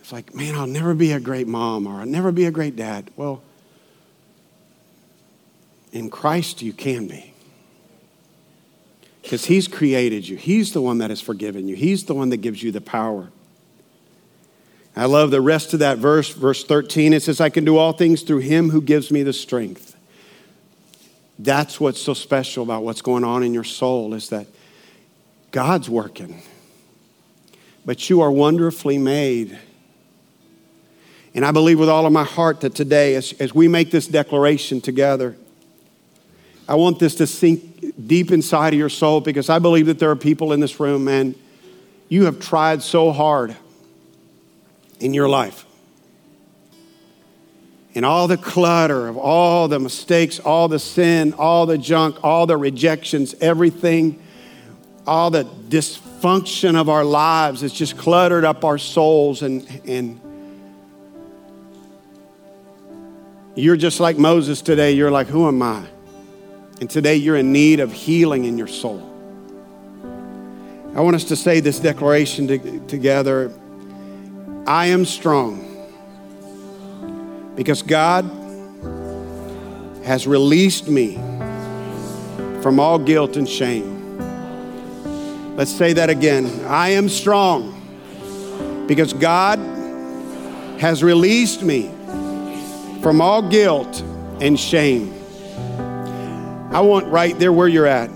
it's 0.00 0.12
like, 0.12 0.34
man, 0.34 0.54
I'll 0.54 0.66
never 0.66 0.94
be 0.94 1.12
a 1.12 1.20
great 1.20 1.48
mom 1.48 1.86
or 1.86 2.00
I'll 2.00 2.06
never 2.06 2.32
be 2.32 2.44
a 2.44 2.50
great 2.50 2.76
dad. 2.76 3.10
Well, 3.16 3.42
in 5.90 6.10
Christ, 6.10 6.60
you 6.60 6.74
can 6.74 7.06
be. 7.08 7.32
Because 9.22 9.46
He's 9.46 9.68
created 9.68 10.28
you, 10.28 10.36
He's 10.36 10.74
the 10.74 10.82
one 10.82 10.98
that 10.98 11.08
has 11.08 11.22
forgiven 11.22 11.66
you, 11.66 11.76
He's 11.76 12.04
the 12.04 12.14
one 12.14 12.28
that 12.28 12.38
gives 12.38 12.62
you 12.62 12.72
the 12.72 12.82
power. 12.82 13.30
I 14.94 15.06
love 15.06 15.30
the 15.30 15.40
rest 15.40 15.72
of 15.72 15.78
that 15.78 15.96
verse, 15.96 16.28
verse 16.28 16.64
13. 16.64 17.12
It 17.14 17.22
says, 17.22 17.40
I 17.40 17.48
can 17.48 17.64
do 17.64 17.78
all 17.78 17.92
things 17.92 18.22
through 18.22 18.38
Him 18.38 18.68
who 18.70 18.82
gives 18.82 19.10
me 19.10 19.22
the 19.22 19.32
strength. 19.32 19.87
That's 21.38 21.78
what's 21.78 22.00
so 22.00 22.14
special 22.14 22.64
about 22.64 22.82
what's 22.82 23.02
going 23.02 23.24
on 23.24 23.42
in 23.42 23.54
your 23.54 23.64
soul 23.64 24.14
is 24.14 24.30
that 24.30 24.46
God's 25.52 25.88
working. 25.88 26.42
But 27.84 28.10
you 28.10 28.20
are 28.20 28.30
wonderfully 28.30 28.98
made. 28.98 29.58
And 31.34 31.44
I 31.44 31.52
believe 31.52 31.78
with 31.78 31.88
all 31.88 32.06
of 32.06 32.12
my 32.12 32.24
heart 32.24 32.62
that 32.62 32.74
today, 32.74 33.14
as, 33.14 33.32
as 33.34 33.54
we 33.54 33.68
make 33.68 33.90
this 33.90 34.08
declaration 34.08 34.80
together, 34.80 35.36
I 36.68 36.74
want 36.74 36.98
this 36.98 37.14
to 37.16 37.26
sink 37.26 37.94
deep 38.06 38.32
inside 38.32 38.74
of 38.74 38.78
your 38.78 38.88
soul 38.88 39.20
because 39.20 39.48
I 39.48 39.58
believe 39.58 39.86
that 39.86 39.98
there 40.00 40.10
are 40.10 40.16
people 40.16 40.52
in 40.52 40.60
this 40.60 40.80
room, 40.80 41.04
man, 41.04 41.34
you 42.08 42.24
have 42.24 42.40
tried 42.40 42.82
so 42.82 43.12
hard 43.12 43.56
in 44.98 45.14
your 45.14 45.28
life 45.28 45.64
and 47.98 48.06
all 48.06 48.28
the 48.28 48.36
clutter 48.36 49.08
of 49.08 49.16
all 49.16 49.66
the 49.66 49.80
mistakes, 49.80 50.38
all 50.38 50.68
the 50.68 50.78
sin, 50.78 51.32
all 51.32 51.66
the 51.66 51.76
junk, 51.76 52.16
all 52.22 52.46
the 52.46 52.56
rejections, 52.56 53.34
everything, 53.40 54.22
all 55.04 55.32
the 55.32 55.42
dysfunction 55.68 56.76
of 56.76 56.88
our 56.88 57.02
lives 57.02 57.62
has 57.62 57.72
just 57.72 57.98
cluttered 57.98 58.44
up 58.44 58.64
our 58.64 58.78
souls 58.78 59.42
and, 59.42 59.66
and 59.84 60.20
you're 63.56 63.76
just 63.76 63.98
like 63.98 64.16
Moses 64.16 64.62
today. 64.62 64.92
You're 64.92 65.10
like, 65.10 65.26
who 65.26 65.48
am 65.48 65.60
I? 65.60 65.84
And 66.80 66.88
today 66.88 67.16
you're 67.16 67.34
in 67.34 67.50
need 67.50 67.80
of 67.80 67.92
healing 67.92 68.44
in 68.44 68.56
your 68.56 68.68
soul. 68.68 69.02
I 70.94 71.00
want 71.00 71.16
us 71.16 71.24
to 71.24 71.34
say 71.34 71.58
this 71.58 71.80
declaration 71.80 72.46
to, 72.46 72.78
together. 72.86 73.52
I 74.68 74.86
am 74.86 75.04
strong 75.04 75.67
because 77.58 77.82
God 77.82 78.24
has 80.04 80.28
released 80.28 80.86
me 80.86 81.16
from 82.62 82.78
all 82.78 83.00
guilt 83.00 83.36
and 83.36 83.48
shame. 83.48 84.16
Let's 85.56 85.72
say 85.72 85.92
that 85.94 86.08
again. 86.08 86.46
I 86.66 86.90
am 86.90 87.08
strong 87.08 87.74
because 88.86 89.12
God 89.12 89.58
has 90.78 91.02
released 91.02 91.64
me 91.64 91.90
from 93.02 93.20
all 93.20 93.42
guilt 93.42 94.02
and 94.40 94.56
shame. 94.58 95.12
I 96.72 96.80
want 96.80 97.08
right 97.08 97.36
there 97.40 97.52
where 97.52 97.66
you're 97.66 97.88
at. 97.88 98.08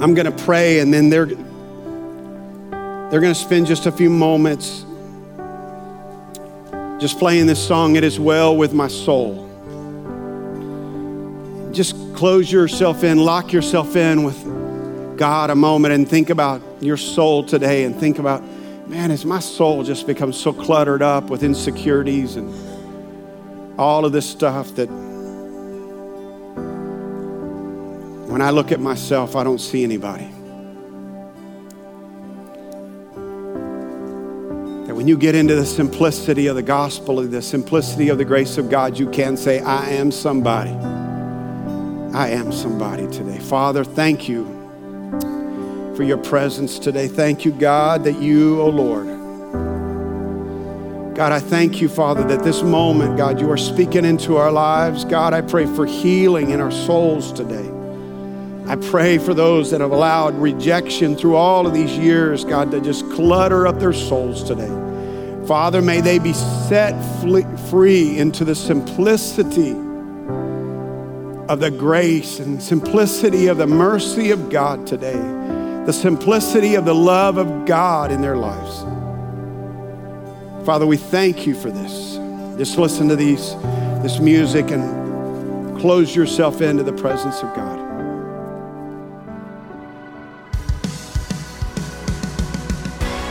I'm 0.00 0.14
going 0.14 0.24
to 0.24 0.44
pray 0.44 0.80
and 0.80 0.94
then 0.94 1.10
they're 1.10 1.26
they're 1.26 3.20
going 3.20 3.34
to 3.34 3.40
spend 3.40 3.66
just 3.66 3.84
a 3.84 3.92
few 3.92 4.08
moments 4.08 4.86
just 6.98 7.20
playing 7.20 7.46
this 7.46 7.64
song, 7.64 7.94
It 7.94 8.02
Is 8.02 8.18
Well 8.18 8.56
With 8.56 8.72
My 8.72 8.88
Soul. 8.88 9.44
Just 11.72 11.94
close 12.16 12.50
yourself 12.50 13.04
in, 13.04 13.18
lock 13.18 13.52
yourself 13.52 13.94
in 13.94 14.24
with 14.24 15.16
God 15.16 15.50
a 15.50 15.54
moment 15.54 15.94
and 15.94 16.08
think 16.08 16.28
about 16.28 16.60
your 16.80 16.96
soul 16.96 17.44
today 17.44 17.84
and 17.84 17.94
think 17.94 18.18
about, 18.18 18.42
man, 18.88 19.10
has 19.10 19.24
my 19.24 19.38
soul 19.38 19.84
just 19.84 20.08
become 20.08 20.32
so 20.32 20.52
cluttered 20.52 21.02
up 21.02 21.30
with 21.30 21.44
insecurities 21.44 22.34
and 22.34 22.52
all 23.78 24.04
of 24.04 24.10
this 24.10 24.28
stuff 24.28 24.74
that 24.74 24.88
when 28.28 28.42
I 28.42 28.50
look 28.50 28.72
at 28.72 28.80
myself, 28.80 29.36
I 29.36 29.44
don't 29.44 29.60
see 29.60 29.84
anybody. 29.84 30.28
You 35.08 35.16
get 35.16 35.34
into 35.34 35.54
the 35.54 35.64
simplicity 35.64 36.48
of 36.48 36.56
the 36.56 36.62
gospel, 36.62 37.16
the 37.22 37.40
simplicity 37.40 38.10
of 38.10 38.18
the 38.18 38.24
grace 38.26 38.58
of 38.58 38.68
God, 38.68 38.98
you 38.98 39.08
can 39.08 39.38
say, 39.38 39.58
I 39.60 39.88
am 39.88 40.10
somebody. 40.10 40.72
I 42.14 42.28
am 42.28 42.52
somebody 42.52 43.08
today. 43.08 43.38
Father, 43.38 43.84
thank 43.84 44.28
you 44.28 44.44
for 45.96 46.02
your 46.02 46.18
presence 46.18 46.78
today. 46.78 47.08
Thank 47.08 47.46
you, 47.46 47.52
God, 47.52 48.04
that 48.04 48.20
you, 48.20 48.60
oh 48.60 48.68
Lord, 48.68 49.06
God, 51.16 51.32
I 51.32 51.40
thank 51.40 51.80
you, 51.80 51.88
Father, 51.88 52.22
that 52.24 52.44
this 52.44 52.62
moment, 52.62 53.16
God, 53.16 53.40
you 53.40 53.50
are 53.50 53.56
speaking 53.56 54.04
into 54.04 54.36
our 54.36 54.52
lives. 54.52 55.06
God, 55.06 55.32
I 55.32 55.40
pray 55.40 55.64
for 55.64 55.86
healing 55.86 56.50
in 56.50 56.60
our 56.60 56.70
souls 56.70 57.32
today. 57.32 57.68
I 58.70 58.76
pray 58.76 59.16
for 59.16 59.32
those 59.32 59.70
that 59.70 59.80
have 59.80 59.90
allowed 59.90 60.34
rejection 60.34 61.16
through 61.16 61.36
all 61.36 61.66
of 61.66 61.72
these 61.72 61.96
years, 61.96 62.44
God, 62.44 62.70
to 62.72 62.80
just 62.82 63.10
clutter 63.10 63.66
up 63.66 63.78
their 63.78 63.94
souls 63.94 64.44
today. 64.44 64.87
Father, 65.48 65.80
may 65.80 66.02
they 66.02 66.18
be 66.18 66.34
set 66.34 66.92
free 67.70 68.18
into 68.18 68.44
the 68.44 68.54
simplicity 68.54 69.70
of 71.48 71.60
the 71.60 71.70
grace 71.70 72.38
and 72.38 72.62
simplicity 72.62 73.46
of 73.46 73.56
the 73.56 73.66
mercy 73.66 74.30
of 74.30 74.50
God 74.50 74.86
today, 74.86 75.16
the 75.86 75.92
simplicity 75.92 76.74
of 76.74 76.84
the 76.84 76.94
love 76.94 77.38
of 77.38 77.64
God 77.64 78.12
in 78.12 78.20
their 78.20 78.36
lives. 78.36 78.82
Father, 80.66 80.86
we 80.86 80.98
thank 80.98 81.46
you 81.46 81.54
for 81.54 81.70
this. 81.70 82.16
Just 82.58 82.76
listen 82.76 83.08
to 83.08 83.16
these, 83.16 83.54
this 84.02 84.18
music 84.18 84.70
and 84.70 85.80
close 85.80 86.14
yourself 86.14 86.60
into 86.60 86.82
the 86.82 86.92
presence 86.92 87.38
of 87.38 87.54
God. 87.56 87.78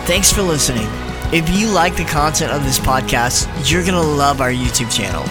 Thanks 0.07 0.33
for 0.33 0.41
listening. 0.41 1.06
If 1.33 1.49
you 1.49 1.67
like 1.67 1.97
the 1.97 2.05
content 2.05 2.53
of 2.53 2.63
this 2.63 2.79
podcast, 2.79 3.49
you're 3.69 3.81
going 3.81 3.95
to 3.95 3.99
love 3.99 4.39
our 4.39 4.49
YouTube 4.49 4.89
channel. 4.89 5.25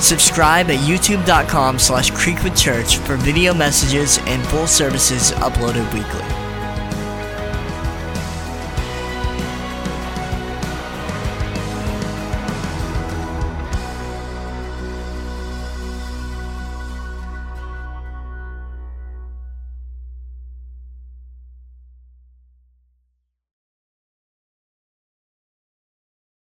Subscribe 0.00 0.70
at 0.70 0.78
youtube.com 0.78 1.76
slash 1.80 2.12
creekwoodchurch 2.12 2.98
for 3.04 3.16
video 3.16 3.52
messages 3.52 4.18
and 4.26 4.46
full 4.46 4.68
services 4.68 5.32
uploaded 5.32 5.92
weekly. 5.92 6.39